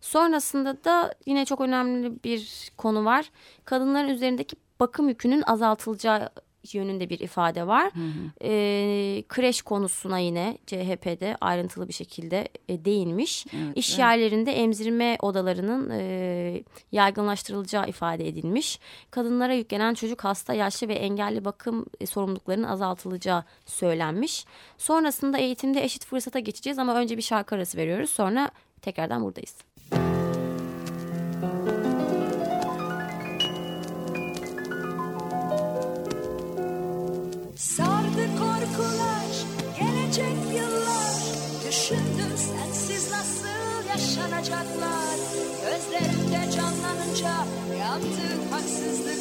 Sonrasında 0.00 0.84
da 0.84 1.14
yine 1.26 1.44
çok 1.44 1.60
önemli 1.60 2.24
bir 2.24 2.70
konu 2.76 3.04
var. 3.04 3.30
Kadınların 3.64 4.08
üzerindeki 4.08 4.56
bakım 4.80 5.08
yükünün 5.08 5.42
azaltılacağı 5.46 6.28
yönünde 6.72 7.10
bir 7.10 7.18
ifade 7.18 7.66
var. 7.66 7.90
Hı 7.94 8.00
hı. 8.00 8.44
E, 8.44 9.22
kreş 9.28 9.62
konusuna 9.62 10.18
yine 10.18 10.58
CHP'de 10.66 11.36
ayrıntılı 11.40 11.88
bir 11.88 11.92
şekilde 11.92 12.48
e, 12.68 12.84
değinmiş. 12.84 13.46
Evet, 13.52 13.76
İş 13.76 13.90
evet. 13.90 13.98
yerlerinde 13.98 14.52
emzirme 14.52 15.16
odalarının 15.22 15.90
e, 15.90 16.62
yaygınlaştırılacağı 16.92 17.88
ifade 17.88 18.28
edilmiş. 18.28 18.80
Kadınlara 19.10 19.54
yüklenen 19.54 19.94
çocuk 19.94 20.24
hasta, 20.24 20.54
yaşlı 20.54 20.88
ve 20.88 20.94
engelli 20.94 21.44
bakım 21.44 21.86
e, 22.00 22.06
sorumluluklarının 22.06 22.68
azaltılacağı 22.68 23.44
söylenmiş. 23.66 24.44
Sonrasında 24.78 25.38
eğitimde 25.38 25.84
eşit 25.84 26.06
fırsata 26.06 26.38
geçeceğiz 26.38 26.78
ama 26.78 26.96
önce 26.96 27.16
bir 27.16 27.22
şarkı 27.22 27.54
arası 27.54 27.78
veriyoruz. 27.78 28.10
Sonra 28.10 28.50
tekrardan 28.82 29.24
buradayız. 29.24 29.73
Sardı 37.56 38.26
korkular, 38.38 39.32
gelecek 39.78 40.36
yıllar. 40.54 41.14
Düşündüm 41.68 42.36
sensiz 42.36 43.10
nasıl 43.10 43.88
yaşanacaklar? 43.88 45.16
Gözlerimde 45.62 46.50
canlanınca 46.56 47.34
yaptığım 47.78 48.50
haksızlıklar 48.50 49.13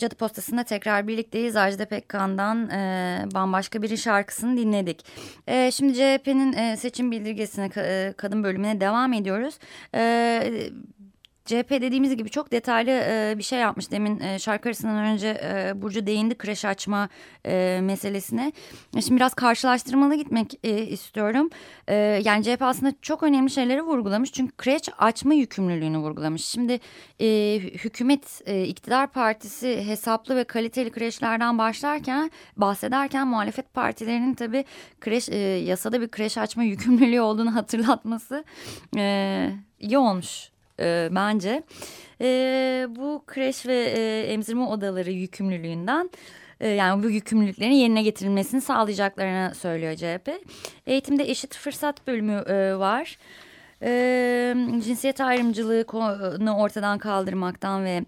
Cadı 0.00 0.14
Postası'nda 0.14 0.64
tekrar 0.64 1.08
birlikteyiz. 1.08 1.56
Ajda 1.56 1.84
Pekkan'dan 1.84 2.70
e, 2.70 3.24
bambaşka 3.34 3.82
bir 3.82 3.96
şarkısını 3.96 4.56
dinledik. 4.56 5.04
E, 5.46 5.70
şimdi 5.70 5.94
CHP'nin 5.94 6.52
e, 6.52 6.76
seçim 6.76 7.10
bildirgesine 7.10 7.70
e, 7.76 8.14
kadın 8.16 8.44
bölümüne 8.44 8.80
devam 8.80 9.12
ediyoruz. 9.12 9.58
E, 9.94 10.70
CHP 11.50 11.70
dediğimiz 11.70 12.16
gibi 12.16 12.30
çok 12.30 12.52
detaylı 12.52 12.90
e, 12.90 13.34
bir 13.38 13.42
şey 13.42 13.58
yapmış. 13.58 13.90
Demin 13.90 14.20
e, 14.20 14.38
şarkı 14.38 14.68
arasından 14.68 15.04
önce 15.04 15.40
e, 15.44 15.82
Burcu 15.82 16.06
değindi 16.06 16.34
kreş 16.34 16.64
açma 16.64 17.08
e, 17.46 17.80
meselesine. 17.82 18.52
E, 18.96 19.02
şimdi 19.02 19.16
biraz 19.16 19.34
karşılaştırmalı 19.34 20.14
gitmek 20.14 20.54
e, 20.64 20.86
istiyorum. 20.86 21.50
E, 21.88 21.94
yani 22.24 22.44
CHP 22.44 22.62
aslında 22.62 22.92
çok 23.02 23.22
önemli 23.22 23.50
şeyleri 23.50 23.82
vurgulamış. 23.82 24.32
Çünkü 24.32 24.56
kreş 24.56 24.82
açma 24.98 25.34
yükümlülüğünü 25.34 25.98
vurgulamış. 25.98 26.44
Şimdi 26.44 26.80
e, 27.20 27.58
hükümet 27.58 28.42
e, 28.46 28.64
iktidar 28.64 29.06
partisi 29.06 29.84
hesaplı 29.84 30.36
ve 30.36 30.44
kaliteli 30.44 30.90
kreşlerden 30.90 31.58
başlarken 31.58 32.30
bahsederken 32.56 33.28
muhalefet 33.28 33.74
partilerinin 33.74 34.34
tabii 34.34 34.64
kreş 35.00 35.28
e, 35.28 35.36
yasada 35.38 36.00
bir 36.00 36.08
kreş 36.08 36.38
açma 36.38 36.62
yükümlülüğü 36.62 37.20
olduğunu 37.20 37.54
hatırlatması 37.54 38.44
e, 38.96 39.50
iyi 39.80 39.98
olmuş 39.98 40.49
e, 40.80 41.08
bence. 41.10 41.62
E, 42.20 42.86
bu 42.88 43.24
kreş 43.26 43.66
ve 43.66 43.76
e, 43.76 44.22
emzirme 44.22 44.64
odaları 44.64 45.10
yükümlülüğünden 45.10 46.10
e, 46.60 46.68
yani 46.68 47.02
bu 47.02 47.10
yükümlülüklerin 47.10 47.72
yerine 47.72 48.02
getirilmesini 48.02 48.60
sağlayacaklarını 48.60 49.54
söylüyor 49.54 49.94
CHP. 49.96 50.30
Eğitimde 50.86 51.30
eşit 51.30 51.56
fırsat 51.56 52.06
bölümü 52.06 52.44
e, 52.46 52.78
var. 52.78 53.18
E, 53.82 54.54
cinsiyet 54.84 55.20
ayrımcılığını 55.20 56.58
ortadan 56.58 56.98
kaldırmaktan 56.98 57.84
ve 57.84 58.04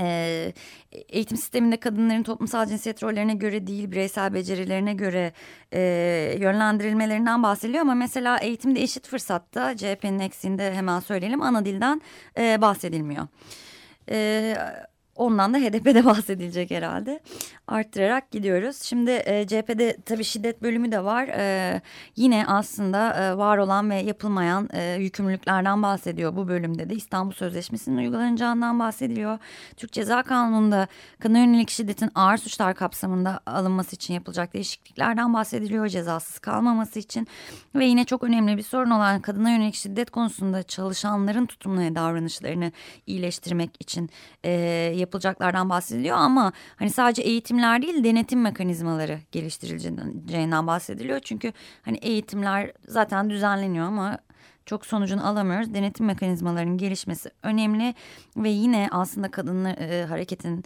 e, 0.00 0.52
eğitim 0.92 1.36
sisteminde 1.36 1.76
kadınların 1.76 2.22
toplumsal 2.22 2.66
cinsiyet 2.66 3.02
rollerine 3.02 3.34
göre 3.34 3.66
değil 3.66 3.90
bireysel 3.90 4.34
becerilerine 4.34 4.94
göre 4.94 5.32
e, 5.72 5.80
yönlendirilmelerinden 6.40 7.42
bahsediliyor 7.42 7.82
ama 7.82 7.94
mesela 7.94 8.38
eğitimde 8.38 8.82
eşit 8.82 9.06
fırsatta 9.08 9.76
CHP'nin 9.76 10.18
eksiğinde 10.18 10.74
hemen 10.74 11.00
söyleyelim 11.00 11.42
ana 11.42 11.64
dilden 11.64 12.02
e, 12.38 12.60
bahsedilmiyor. 12.60 13.26
E, 14.10 14.56
Ondan 15.18 15.54
da 15.54 15.58
HDP'de 15.58 16.04
bahsedilecek 16.04 16.70
herhalde. 16.70 17.20
Arttırarak 17.66 18.30
gidiyoruz. 18.30 18.82
Şimdi 18.82 19.10
e, 19.10 19.46
CHP'de 19.46 19.96
tabii 20.06 20.24
şiddet 20.24 20.62
bölümü 20.62 20.92
de 20.92 21.04
var. 21.04 21.28
E, 21.28 21.80
yine 22.16 22.44
aslında 22.46 23.14
e, 23.14 23.36
var 23.38 23.58
olan 23.58 23.90
ve 23.90 23.94
yapılmayan 23.96 24.68
e, 24.72 24.94
yükümlülüklerden 24.94 25.82
bahsediyor 25.82 26.36
bu 26.36 26.48
bölümde 26.48 26.90
de. 26.90 26.94
İstanbul 26.94 27.32
Sözleşmesi'nin 27.32 27.96
uygulanacağından 27.96 28.78
bahsediliyor. 28.78 29.38
Türk 29.76 29.92
Ceza 29.92 30.22
Kanunu'nda 30.22 30.88
kadına 31.18 31.38
yönelik 31.38 31.70
şiddetin 31.70 32.10
ağır 32.14 32.36
suçlar 32.36 32.74
kapsamında 32.74 33.40
alınması 33.46 33.96
için 33.96 34.14
yapılacak 34.14 34.54
değişikliklerden 34.54 35.34
bahsediliyor. 35.34 35.88
Cezasız 35.88 36.38
kalmaması 36.38 36.98
için 36.98 37.26
ve 37.74 37.84
yine 37.84 38.04
çok 38.04 38.22
önemli 38.24 38.56
bir 38.56 38.62
sorun 38.62 38.90
olan 38.90 39.20
kadına 39.20 39.50
yönelik 39.50 39.74
şiddet 39.74 40.10
konusunda 40.10 40.62
çalışanların 40.62 41.46
tutumlu 41.46 41.94
davranışlarını 41.94 42.72
iyileştirmek 43.06 43.70
için 43.80 44.10
e, 44.44 44.50
yapılacaklardan 45.08 45.70
bahsediliyor 45.70 46.16
ama 46.16 46.52
hani 46.76 46.90
sadece 46.90 47.22
eğitimler 47.22 47.82
değil 47.82 48.04
denetim 48.04 48.40
mekanizmaları 48.40 49.18
geliştirileceğinden 49.32 50.66
bahsediliyor. 50.66 51.20
Çünkü 51.20 51.52
hani 51.82 51.96
eğitimler 51.96 52.72
zaten 52.88 53.30
düzenleniyor 53.30 53.86
ama 53.86 54.18
çok 54.66 54.86
sonucunu 54.86 55.26
alamıyoruz. 55.26 55.74
Denetim 55.74 56.06
mekanizmalarının 56.06 56.78
gelişmesi 56.78 57.30
önemli 57.42 57.94
ve 58.36 58.48
yine 58.48 58.88
aslında 58.90 59.30
kadın 59.30 59.64
e, 59.64 60.06
hareketin 60.08 60.64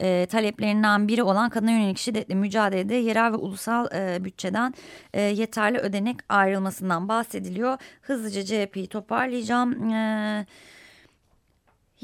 e, 0.00 0.26
taleplerinden 0.26 1.08
biri 1.08 1.22
olan 1.22 1.50
kadına 1.50 1.70
yönelik 1.70 1.98
şiddetle 1.98 2.34
mücadelede 2.34 2.94
yerel 2.94 3.32
ve 3.32 3.36
ulusal 3.36 3.86
e, 3.94 4.24
bütçeden 4.24 4.74
e, 5.12 5.20
yeterli 5.20 5.78
ödenek 5.78 6.16
ayrılmasından 6.28 7.08
bahsediliyor. 7.08 7.78
Hızlıca 8.02 8.44
CHP'yi 8.44 8.86
toparlayacağım. 8.86 9.92
E, 9.92 10.46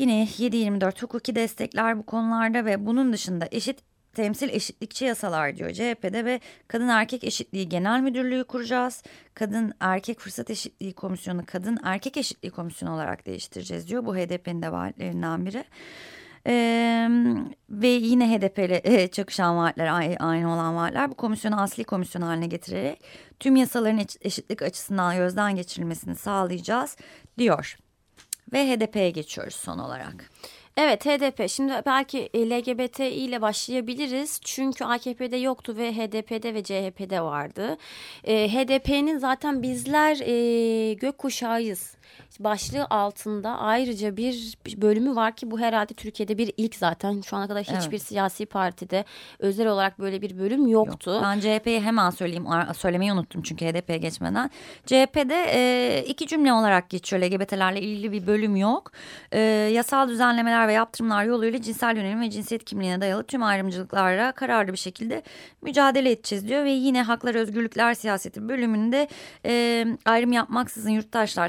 Yine 0.01 0.25
7-24 0.25 1.03
hukuki 1.03 1.35
destekler 1.35 1.99
bu 1.99 2.07
konularda 2.07 2.65
ve 2.65 2.87
bunun 2.87 3.13
dışında 3.13 3.49
eşit 3.51 3.79
temsil 4.15 4.49
eşitlikçi 4.49 5.05
yasalar 5.05 5.57
diyor 5.57 5.71
CHP'de 5.71 6.25
ve 6.25 6.41
kadın 6.69 6.89
erkek 6.89 7.25
eşitliği 7.25 7.69
genel 7.69 8.01
müdürlüğü 8.01 8.45
kuracağız. 8.45 9.03
Kadın 9.35 9.73
erkek 9.81 10.21
fırsat 10.21 10.51
eşitliği 10.51 10.93
komisyonu 10.93 11.43
kadın 11.47 11.79
erkek 11.85 12.17
eşitliği 12.17 12.51
komisyonu 12.51 12.95
olarak 12.95 13.27
değiştireceğiz 13.27 13.89
diyor. 13.89 14.07
Bu 14.07 14.17
HDP'nin 14.17 14.63
de 14.63 14.73
vaatlerinden 14.73 15.47
biri. 15.47 15.65
Ee, 16.47 17.09
ve 17.71 17.89
yine 17.89 18.39
HDP 18.39 18.59
ile 18.59 18.81
e, 18.85 19.09
çakışan 19.09 19.57
vaatler 19.57 20.17
aynı 20.21 20.55
olan 20.55 20.77
vaatler 20.77 21.11
bu 21.11 21.15
komisyonu 21.15 21.61
asli 21.61 21.85
komisyon 21.85 22.23
haline 22.23 22.47
getirerek 22.47 23.05
tüm 23.41 23.57
yasaların 23.57 24.07
eşitlik 24.21 24.63
açısından 24.63 25.17
gözden 25.17 25.57
geçirilmesini 25.57 26.17
sağlayacağız 26.17 26.97
diyor 27.39 27.77
ve 28.53 28.77
HDP'ye 28.77 29.11
geçiyoruz 29.11 29.55
son 29.55 29.79
olarak. 29.79 30.31
Evet 30.77 31.07
HDP 31.07 31.51
şimdi 31.51 31.73
belki 31.87 32.31
LGBT 32.37 33.01
ile 33.01 33.43
başlayabiliriz 33.43 34.41
çünkü 34.45 34.85
AKP'de 34.85 35.37
yoktu 35.37 35.77
ve 35.77 35.93
HDP'de 35.93 36.55
ve 36.55 36.63
CHP'de 36.63 37.21
vardı. 37.21 37.77
E, 38.25 38.49
HDP'nin 38.49 39.19
zaten 39.19 39.63
bizler 39.63 40.21
e, 40.21 40.93
gökkuşağıyız 40.95 41.97
başlığı 42.41 42.87
altında 42.91 43.59
ayrıca 43.59 44.17
bir 44.17 44.59
bölümü 44.77 45.17
var 45.17 45.37
ki 45.37 45.51
bu 45.51 45.61
herhalde 45.61 45.95
Türkiye'de 45.95 46.39
bir 46.39 46.53
ilk 46.57 46.75
zaten. 46.75 47.21
Şu 47.21 47.37
ana 47.37 47.49
kadar 47.49 47.63
hiçbir 47.63 47.91
evet. 47.91 48.03
siyasi 48.03 48.47
partide 48.47 49.05
özel 49.39 49.67
olarak 49.67 49.99
böyle 49.99 50.23
bir 50.23 50.39
bölüm 50.39 50.67
yoktu. 50.67 51.11
Yok. 51.11 51.23
Ben 51.23 51.41
CHP'yi 51.41 51.81
hemen 51.81 52.11
söyleyeyim. 52.11 52.47
Söylemeyi 52.77 53.13
unuttum 53.13 53.43
çünkü 53.43 53.67
HDP'ye 53.67 53.99
geçmeden. 53.99 54.51
CHP'de 54.87 55.47
e, 55.55 56.05
iki 56.07 56.27
cümle 56.27 56.53
olarak 56.53 56.91
geçiyor. 56.91 57.23
LGBT'lerle 57.23 57.81
ilgili 57.81 58.13
bir 58.13 58.27
bölüm 58.27 58.57
yok. 58.57 58.93
E, 59.33 59.41
yasal 59.73 60.09
düzenlemeler 60.09 60.69
ve 60.69 60.73
yaptırımlar 60.73 61.25
yoluyla 61.25 61.63
cinsel 61.63 61.97
yönelim 61.97 62.21
ve 62.21 62.31
cinsiyet 62.31 62.65
kimliğine 62.65 63.01
dayalı 63.01 63.25
tüm 63.25 63.43
ayrımcılıklara 63.43 64.33
kararlı 64.33 64.73
bir 64.73 64.79
şekilde 64.79 65.23
mücadele 65.63 66.11
edeceğiz 66.11 66.49
diyor. 66.49 66.65
Ve 66.65 66.71
yine 66.71 67.03
haklar 67.03 67.35
özgürlükler 67.35 67.95
siyaseti 67.95 68.49
bölümünde 68.49 69.09
e, 69.47 69.87
ayrım 70.05 70.33
yapmaksızın 70.33 70.91
yurttaşlar 70.91 71.49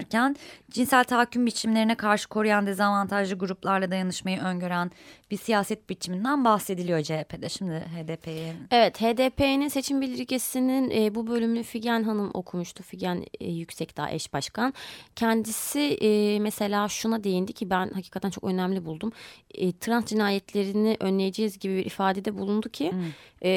tanımlanırken 0.00 0.36
cinsel 0.70 1.04
tahakküm 1.04 1.46
biçimlerine 1.46 1.94
karşı 1.94 2.28
koruyan 2.28 2.66
dezavantajlı 2.66 3.38
gruplarla 3.38 3.90
dayanışmayı 3.90 4.40
öngören 4.40 4.90
bir 5.30 5.36
siyaset 5.36 5.90
biçiminden 5.90 6.44
bahsediliyor 6.44 7.02
CHP'de. 7.02 7.48
Şimdi 7.48 7.72
HDP'ye. 7.72 8.54
Evet 8.70 9.00
HDP'nin 9.00 9.68
seçim 9.68 10.00
bildirgesinin 10.00 10.90
e, 10.90 11.14
bu 11.14 11.26
bölümünü 11.26 11.62
Figen 11.62 12.02
Hanım 12.02 12.30
okumuştu. 12.34 12.82
Figen 12.82 13.24
e, 13.40 13.50
Yüksekdağ 13.50 14.10
eş 14.10 14.32
başkan. 14.32 14.74
Kendisi 15.16 15.80
e, 15.80 16.38
mesela 16.38 16.88
şuna 16.88 17.24
değindi 17.24 17.52
ki 17.52 17.70
ben 17.70 17.90
hakikaten 17.94 18.30
çok 18.30 18.44
önemli 18.44 18.84
buldum. 18.84 19.12
E, 19.54 19.72
trans 19.72 20.04
cinayetlerini 20.04 20.96
önleyeceğiz 21.00 21.58
gibi 21.58 21.76
bir 21.76 21.86
ifadede 21.86 22.38
bulundu 22.38 22.68
ki 22.68 22.92
hmm. 22.92 23.04
e, 23.42 23.48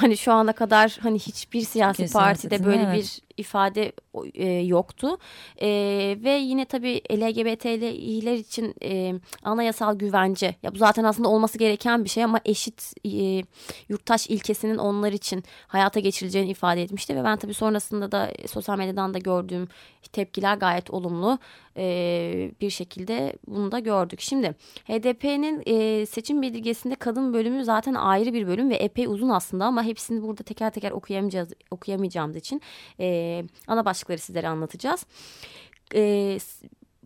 yani 0.00 0.16
şu 0.16 0.32
ana 0.32 0.52
kadar 0.52 0.98
hani 1.02 1.18
hiçbir 1.18 1.60
siyasi 1.60 2.02
Kesin 2.02 2.18
partide 2.18 2.64
böyle 2.64 2.82
evet. 2.82 2.96
bir 2.96 3.31
ifade 3.42 3.92
e, 4.34 4.48
yoktu. 4.48 5.18
E, 5.60 5.68
ve 6.24 6.30
yine 6.30 6.64
tabii 6.64 7.02
LGBT'ler 7.12 8.34
için 8.34 8.74
e, 8.82 9.14
anayasal 9.42 9.98
güvence. 9.98 10.54
Ya 10.62 10.74
bu 10.74 10.78
zaten 10.78 11.04
aslında 11.04 11.28
olması 11.28 11.58
gereken 11.58 12.04
bir 12.04 12.08
şey 12.08 12.24
ama 12.24 12.40
eşit 12.44 12.92
e, 13.06 13.44
yurttaş 13.88 14.26
ilkesinin 14.26 14.78
onlar 14.78 15.12
için 15.12 15.44
hayata 15.66 16.00
geçirileceğini 16.00 16.50
ifade 16.50 16.82
etmişti. 16.82 17.16
Ve 17.16 17.24
ben 17.24 17.36
tabii 17.36 17.54
sonrasında 17.54 18.12
da 18.12 18.32
sosyal 18.46 18.78
medyadan 18.78 19.14
da 19.14 19.18
gördüğüm 19.18 19.68
tepkiler 20.12 20.56
gayet 20.56 20.90
olumlu 20.90 21.38
e, 21.76 22.50
bir 22.60 22.70
şekilde 22.70 23.32
bunu 23.46 23.72
da 23.72 23.78
gördük. 23.78 24.20
Şimdi 24.20 24.54
HDP'nin 24.84 25.62
e, 25.66 26.06
seçim 26.06 26.42
bildirgesinde 26.42 26.94
kadın 26.94 27.34
bölümü 27.34 27.64
zaten 27.64 27.94
ayrı 27.94 28.32
bir 28.32 28.46
bölüm 28.46 28.70
ve 28.70 28.74
epey 28.74 29.06
uzun 29.06 29.28
aslında 29.28 29.64
ama 29.64 29.82
hepsini 29.82 30.22
burada 30.22 30.42
teker 30.42 30.70
teker 30.70 30.90
okuyamayacağız 30.90 31.52
okuyamayacağımız 31.70 32.36
için 32.36 32.62
e, 33.00 33.44
ana 33.66 33.84
başlıkları 33.84 34.18
sizlere 34.18 34.48
anlatacağız. 34.48 35.06
E, 35.94 36.38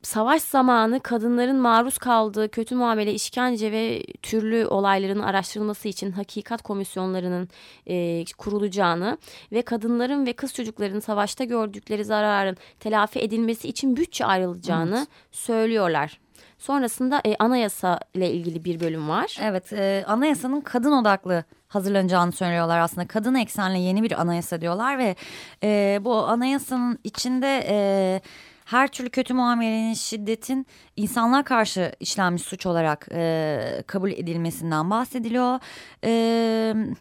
savaş 0.02 0.42
zamanı 0.42 1.00
kadınların 1.00 1.56
maruz 1.56 1.98
kaldığı 1.98 2.50
kötü 2.50 2.74
muamele, 2.74 3.14
işkence 3.14 3.72
ve 3.72 4.02
türlü 4.22 4.66
olayların 4.66 5.20
araştırılması 5.20 5.88
için 5.88 6.12
hakikat 6.12 6.62
komisyonlarının 6.62 7.48
e, 7.86 8.24
kurulacağını 8.38 9.18
ve 9.52 9.62
kadınların 9.62 10.26
ve 10.26 10.32
kız 10.32 10.54
çocukların 10.54 11.00
savaşta 11.00 11.44
gördükleri 11.44 12.04
zararın 12.04 12.56
telafi 12.80 13.20
edilmesi 13.20 13.68
için 13.68 13.96
bütçe 13.96 14.24
ayrılacağını 14.24 14.96
evet. 14.98 15.08
söylüyorlar. 15.32 16.20
Sonrasında 16.58 17.20
e, 17.24 17.36
anayasa 17.38 18.00
ile 18.14 18.30
ilgili 18.30 18.64
bir 18.64 18.80
bölüm 18.80 19.08
var. 19.08 19.38
Evet, 19.42 19.72
e, 19.72 20.04
anayasanın 20.06 20.60
kadın 20.60 20.92
odaklı 20.92 21.44
hazırlanacağını 21.68 22.32
söylüyorlar 22.32 22.78
aslında. 22.78 23.06
Kadın 23.06 23.34
eksenli 23.34 23.78
yeni 23.78 24.02
bir 24.02 24.20
anayasa 24.20 24.60
diyorlar 24.60 24.98
ve 24.98 25.16
e, 25.62 26.00
bu 26.02 26.14
anayasanın 26.14 26.98
içinde... 27.04 27.66
E, 27.68 28.20
her 28.66 28.88
türlü 28.88 29.10
kötü 29.10 29.34
muamelenin 29.34 29.94
şiddetin 29.94 30.66
insanlar 30.96 31.44
karşı 31.44 31.92
işlenmiş 32.00 32.42
suç 32.42 32.66
olarak 32.66 33.08
e, 33.12 33.82
kabul 33.86 34.10
edilmesinden 34.10 34.90
bahsediliyor. 34.90 35.58
Evet. 36.02 36.96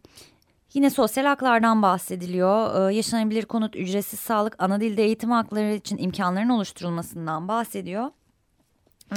Yine 0.76 0.90
sosyal 0.90 1.26
haklardan 1.26 1.82
bahsediliyor. 1.82 2.90
Ee, 2.90 2.96
yaşanabilir 2.96 3.46
konut, 3.46 3.76
ücretsiz 3.76 4.20
sağlık, 4.20 4.56
ana 4.60 4.82
dilde 4.82 5.04
eğitim 5.04 5.32
hakları 5.32 5.74
için 5.74 5.98
imkanların 5.98 6.50
oluşturulmasından 6.50 7.48
bahsediyor. 7.48 8.12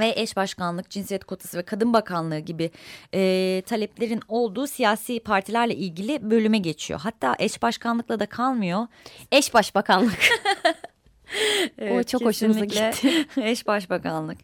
Ve 0.01 0.13
eş 0.17 0.37
başkanlık, 0.37 0.91
cinsiyet 0.91 1.25
kotası 1.25 1.59
ve 1.59 1.63
kadın 1.63 1.93
bakanlığı 1.93 2.39
gibi 2.39 2.71
e, 3.15 3.63
taleplerin 3.67 4.21
olduğu 4.29 4.67
siyasi 4.67 5.21
partilerle 5.21 5.75
ilgili 5.75 6.31
bölüme 6.31 6.59
geçiyor. 6.59 7.01
Hatta 7.01 7.37
eş 7.39 7.63
başkanlıkla 7.63 8.21
da 8.21 8.27
kalmıyor. 8.27 8.87
Eş 9.33 9.55
başbakanlık. 9.55 10.19
evet, 11.79 12.01
o 12.01 12.03
çok 12.03 12.25
hoşumuza 12.25 12.65
gitti. 12.65 13.27
Eş 13.43 13.67
başbakanlık. 13.67 14.39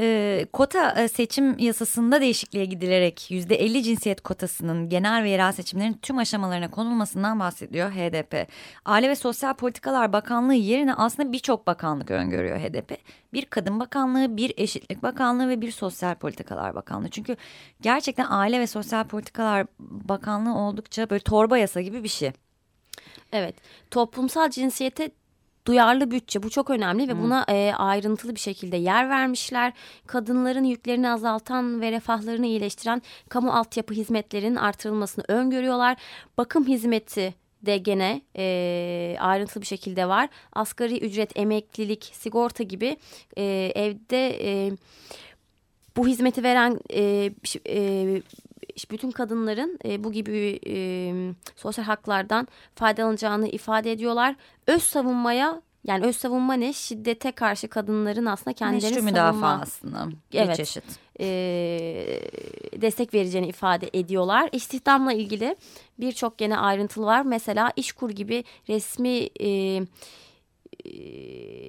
E, 0.00 0.46
kota 0.52 1.08
seçim 1.08 1.58
yasasında 1.58 2.20
değişikliğe 2.20 2.64
gidilerek 2.64 3.30
yüzde 3.30 3.56
50 3.56 3.82
cinsiyet 3.82 4.20
kotasının 4.20 4.88
genel 4.88 5.22
ve 5.22 5.30
yerel 5.30 5.52
seçimlerin 5.52 5.92
tüm 6.02 6.18
aşamalarına 6.18 6.70
konulmasından 6.70 7.40
bahsediyor 7.40 7.90
HDP. 7.90 8.48
Aile 8.84 9.08
ve 9.08 9.16
Sosyal 9.16 9.54
Politikalar 9.54 10.12
Bakanlığı 10.12 10.54
yerine 10.54 10.94
aslında 10.94 11.32
birçok 11.32 11.66
bakanlık 11.66 12.10
öngörüyor 12.10 12.58
HDP. 12.58 12.98
Bir 13.32 13.44
Kadın 13.44 13.80
Bakanlığı, 13.80 14.36
bir 14.36 14.52
Eşitlik 14.56 15.02
Bakanlığı 15.02 15.48
ve 15.48 15.60
bir 15.60 15.70
Sosyal 15.70 16.14
Politikalar 16.14 16.74
Bakanlığı. 16.74 17.10
Çünkü 17.10 17.36
gerçekten 17.80 18.26
Aile 18.30 18.60
ve 18.60 18.66
Sosyal 18.66 19.04
Politikalar 19.04 19.66
Bakanlığı 19.80 20.54
oldukça 20.58 21.10
böyle 21.10 21.22
torba 21.22 21.58
yasa 21.58 21.80
gibi 21.80 22.04
bir 22.04 22.08
şey. 22.08 22.32
Evet. 23.32 23.54
Toplumsal 23.90 24.50
cinsiyete 24.50 25.10
duyarlı 25.68 26.10
bütçe 26.10 26.42
bu 26.42 26.50
çok 26.50 26.70
önemli 26.70 27.08
ve 27.08 27.12
hmm. 27.12 27.22
buna 27.22 27.44
e, 27.48 27.72
ayrıntılı 27.76 28.34
bir 28.34 28.40
şekilde 28.40 28.76
yer 28.76 29.08
vermişler. 29.08 29.72
Kadınların 30.06 30.64
yüklerini 30.64 31.10
azaltan 31.10 31.80
ve 31.80 31.92
refahlarını 31.92 32.46
iyileştiren 32.46 33.02
kamu 33.28 33.52
altyapı 33.52 33.94
hizmetlerinin 33.94 34.56
artırılmasını 34.56 35.24
öngörüyorlar. 35.28 35.96
Bakım 36.38 36.68
hizmeti 36.68 37.34
de 37.62 37.78
gene 37.78 38.22
e, 38.36 39.16
ayrıntılı 39.20 39.62
bir 39.62 39.66
şekilde 39.66 40.08
var. 40.08 40.28
Asgari 40.52 40.98
ücret, 40.98 41.38
emeklilik, 41.38 42.10
sigorta 42.14 42.64
gibi 42.64 42.96
e, 43.36 43.72
evde 43.74 44.38
e, 44.44 44.70
bu 45.96 46.06
hizmeti 46.08 46.42
veren 46.42 46.80
e, 46.90 47.30
e, 47.68 48.22
bütün 48.90 49.10
kadınların 49.10 49.78
e, 49.84 50.04
bu 50.04 50.12
gibi 50.12 50.60
e, 50.66 50.76
sosyal 51.56 51.84
haklardan 51.84 52.48
faydalanacağını 52.74 53.48
ifade 53.48 53.92
ediyorlar. 53.92 54.36
Öz 54.66 54.82
savunmaya 54.82 55.62
yani 55.84 56.06
öz 56.06 56.16
savunma 56.16 56.54
ne? 56.54 56.72
Şiddete 56.72 57.32
karşı 57.32 57.68
kadınların 57.68 58.26
aslında 58.26 58.54
kendilerini 58.54 58.94
Meşru 58.94 59.04
müdafaa 59.04 59.60
aslında. 59.62 60.08
Evet. 60.32 60.48
Bir 60.48 60.54
çeşit. 60.54 60.84
E, 61.20 61.26
destek 62.76 63.14
vereceğini 63.14 63.48
ifade 63.48 63.90
ediyorlar. 63.92 64.48
İstihdamla 64.52 65.12
ilgili 65.12 65.56
birçok 66.00 66.38
gene 66.38 66.58
ayrıntılı 66.58 67.06
var. 67.06 67.22
Mesela 67.22 67.72
İşkur 67.76 68.10
gibi 68.10 68.44
resmi 68.68 69.28
e, 69.40 69.48
e, 69.48 70.92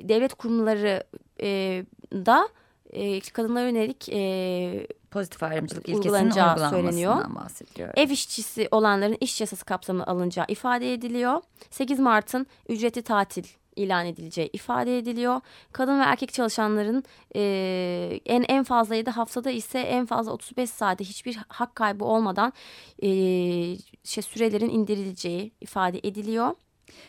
devlet 0.09 0.33
kurumları 0.33 1.03
e, 1.41 1.83
da 2.13 2.49
e, 2.89 3.19
kadınlara 3.19 3.67
yönelik 3.67 4.09
e, 4.09 4.87
pozitif 5.11 5.43
ayrımcılık 5.43 5.89
ilkesinin 5.89 6.29
söyleniyor. 6.69 7.35
bahsediyor. 7.35 7.89
Ev 7.95 8.09
işçisi 8.09 8.67
olanların 8.71 9.17
iş 9.19 9.41
yasası 9.41 9.65
kapsamı 9.65 10.07
alınacağı 10.07 10.45
ifade 10.47 10.93
ediliyor. 10.93 11.41
8 11.69 11.99
Mart'ın 11.99 12.47
ücreti 12.69 13.01
tatil 13.01 13.43
ilan 13.75 14.05
edileceği 14.05 14.49
ifade 14.53 14.97
ediliyor. 14.97 15.41
Kadın 15.71 15.99
ve 15.99 16.03
erkek 16.03 16.33
çalışanların 16.33 17.03
e, 17.35 18.19
en 18.25 18.45
en 18.47 18.63
fazla 18.63 18.95
ya 18.95 19.05
da 19.05 19.17
haftada 19.17 19.51
ise 19.51 19.79
en 19.79 20.05
fazla 20.05 20.31
35 20.31 20.69
saate 20.69 21.03
hiçbir 21.03 21.39
hak 21.47 21.75
kaybı 21.75 22.05
olmadan 22.05 22.53
e, 23.03 23.09
şey 24.03 24.23
sürelerin 24.23 24.69
indirileceği 24.69 25.51
ifade 25.61 25.99
ediliyor. 26.03 26.55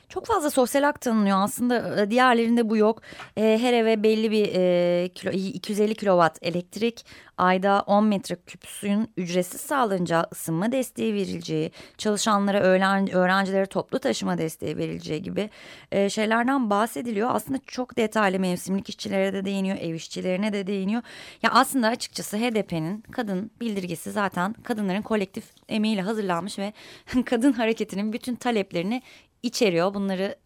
Çok 0.09 0.27
fazla 0.27 0.51
sosyal 0.51 0.83
hak 0.83 1.01
tanınıyor 1.01 1.39
aslında 1.39 2.03
e, 2.03 2.11
diğerlerinde 2.11 2.71
bu 2.71 2.77
yok. 2.77 3.03
E, 3.37 3.59
her 3.61 3.73
eve 3.73 4.03
belli 4.03 4.31
bir 4.31 4.51
e, 4.55 5.09
kilo, 5.09 5.31
250 5.31 5.95
kilowatt 5.95 6.39
elektrik, 6.43 7.05
ayda 7.41 7.83
10 7.87 8.05
metreküp 8.05 8.67
suyun 8.67 9.09
ücretsiz 9.17 9.61
sağlanacağı 9.61 10.27
ısınma 10.33 10.73
desteği 10.73 11.15
verileceği, 11.15 11.73
çalışanlara 11.99 12.61
öğren, 12.61 13.15
öğrencilere 13.15 13.67
toplu 13.67 13.99
taşıma 13.99 14.39
desteği 14.39 14.77
verileceği 14.77 15.23
gibi 15.23 15.51
e, 15.93 16.11
şeylerden 16.11 16.71
bahsediliyor. 16.71 17.31
Aslında 17.33 17.59
çok 17.67 17.97
detaylı 17.97 18.39
mevsimlik 18.39 18.89
işçilere 18.89 19.33
de 19.33 19.45
değiniyor, 19.45 19.79
ev 19.81 19.95
işçilerine 19.95 20.53
de 20.53 20.67
değiniyor. 20.67 21.03
Ya 21.43 21.51
aslında 21.53 21.89
açıkçası 21.89 22.37
HDP'nin 22.37 23.01
kadın 23.01 23.51
bildirgesi 23.61 24.13
zaten 24.13 24.53
kadınların 24.53 25.03
kolektif 25.03 25.45
emeğiyle 25.69 26.03
hazırlanmış 26.03 26.59
ve 26.59 26.73
kadın 27.27 27.53
hareketinin 27.53 28.13
bütün 28.13 28.35
taleplerini 28.35 29.03
içeriyor. 29.43 29.95
Bunları 29.95 30.37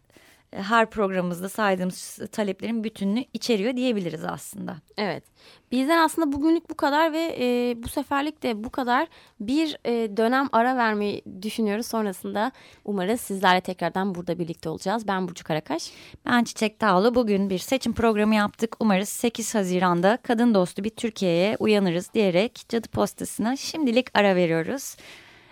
e, 0.53 0.61
her 0.61 0.89
programımızda 0.89 1.49
saydığımız 1.49 2.19
taleplerin 2.31 2.83
bütününü 2.83 3.25
içeriyor 3.33 3.75
diyebiliriz 3.75 4.23
aslında. 4.23 4.75
Evet. 4.97 5.23
Bizden 5.71 5.97
aslında 5.97 6.31
bugünlük 6.31 6.69
bu 6.69 6.75
kadar 6.75 7.13
ve 7.13 7.37
e, 7.39 7.75
bu 7.83 7.87
seferlik 7.87 8.43
de 8.43 8.63
bu 8.63 8.69
kadar. 8.69 9.07
Bir 9.39 9.77
e, 9.85 10.17
dönem 10.17 10.49
ara 10.51 10.77
vermeyi 10.77 11.23
düşünüyoruz. 11.41 11.85
Sonrasında 11.85 12.51
umarız 12.85 13.21
sizlerle 13.21 13.61
tekrardan 13.61 14.15
burada 14.15 14.39
birlikte 14.39 14.69
olacağız. 14.69 15.07
Ben 15.07 15.27
Burcu 15.27 15.43
Karakaş. 15.43 15.91
Ben 16.25 16.43
Çiçek 16.43 16.81
Dağlı. 16.81 17.15
Bugün 17.15 17.49
bir 17.49 17.59
seçim 17.59 17.93
programı 17.93 18.35
yaptık. 18.35 18.75
Umarız 18.79 19.09
8 19.09 19.55
Haziran'da 19.55 20.17
kadın 20.23 20.53
dostu 20.53 20.83
bir 20.83 20.89
Türkiye'ye 20.89 21.55
uyanırız 21.59 22.13
diyerek 22.13 22.65
Cadı 22.69 22.87
Postası'na 22.87 23.55
şimdilik 23.55 24.17
ara 24.17 24.35
veriyoruz. 24.35 24.95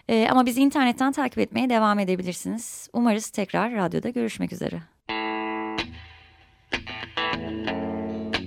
E, 0.10 0.28
ama 0.30 0.46
bizi 0.46 0.62
internetten 0.62 1.12
takip 1.12 1.40
etmeye 1.40 1.70
devam 1.70 2.00
edebilirsiniz. 2.00 2.90
Umarız 2.94 3.30
tekrar 3.30 3.74
radyoda 3.74 4.10
görüşmek 4.10 4.54
üzere. 4.54 4.82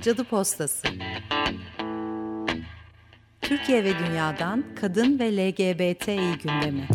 Cadı 0.03 0.25
Postası 0.25 0.89
Türkiye 3.41 3.85
ve 3.85 3.99
dünyadan 3.99 4.65
kadın 4.81 5.19
ve 5.19 5.37
LGBTİ 5.37 6.39
gündemi. 6.43 6.89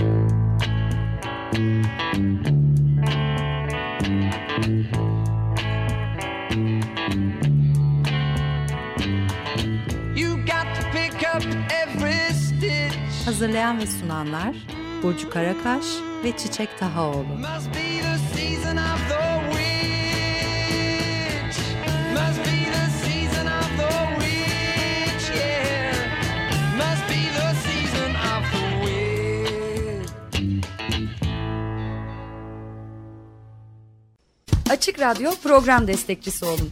Hazırlayan 13.31 13.79
ve 13.79 13.87
sunanlar 13.87 14.55
Burcu 15.03 15.29
Karakaş 15.29 15.85
ve 16.23 16.37
Çiçek 16.37 16.79
Tahaoğlu. 16.79 17.25
Açık 34.69 34.99
Radyo 34.99 35.31
program 35.43 35.87
destekçisi 35.87 36.45
olun 36.45 36.71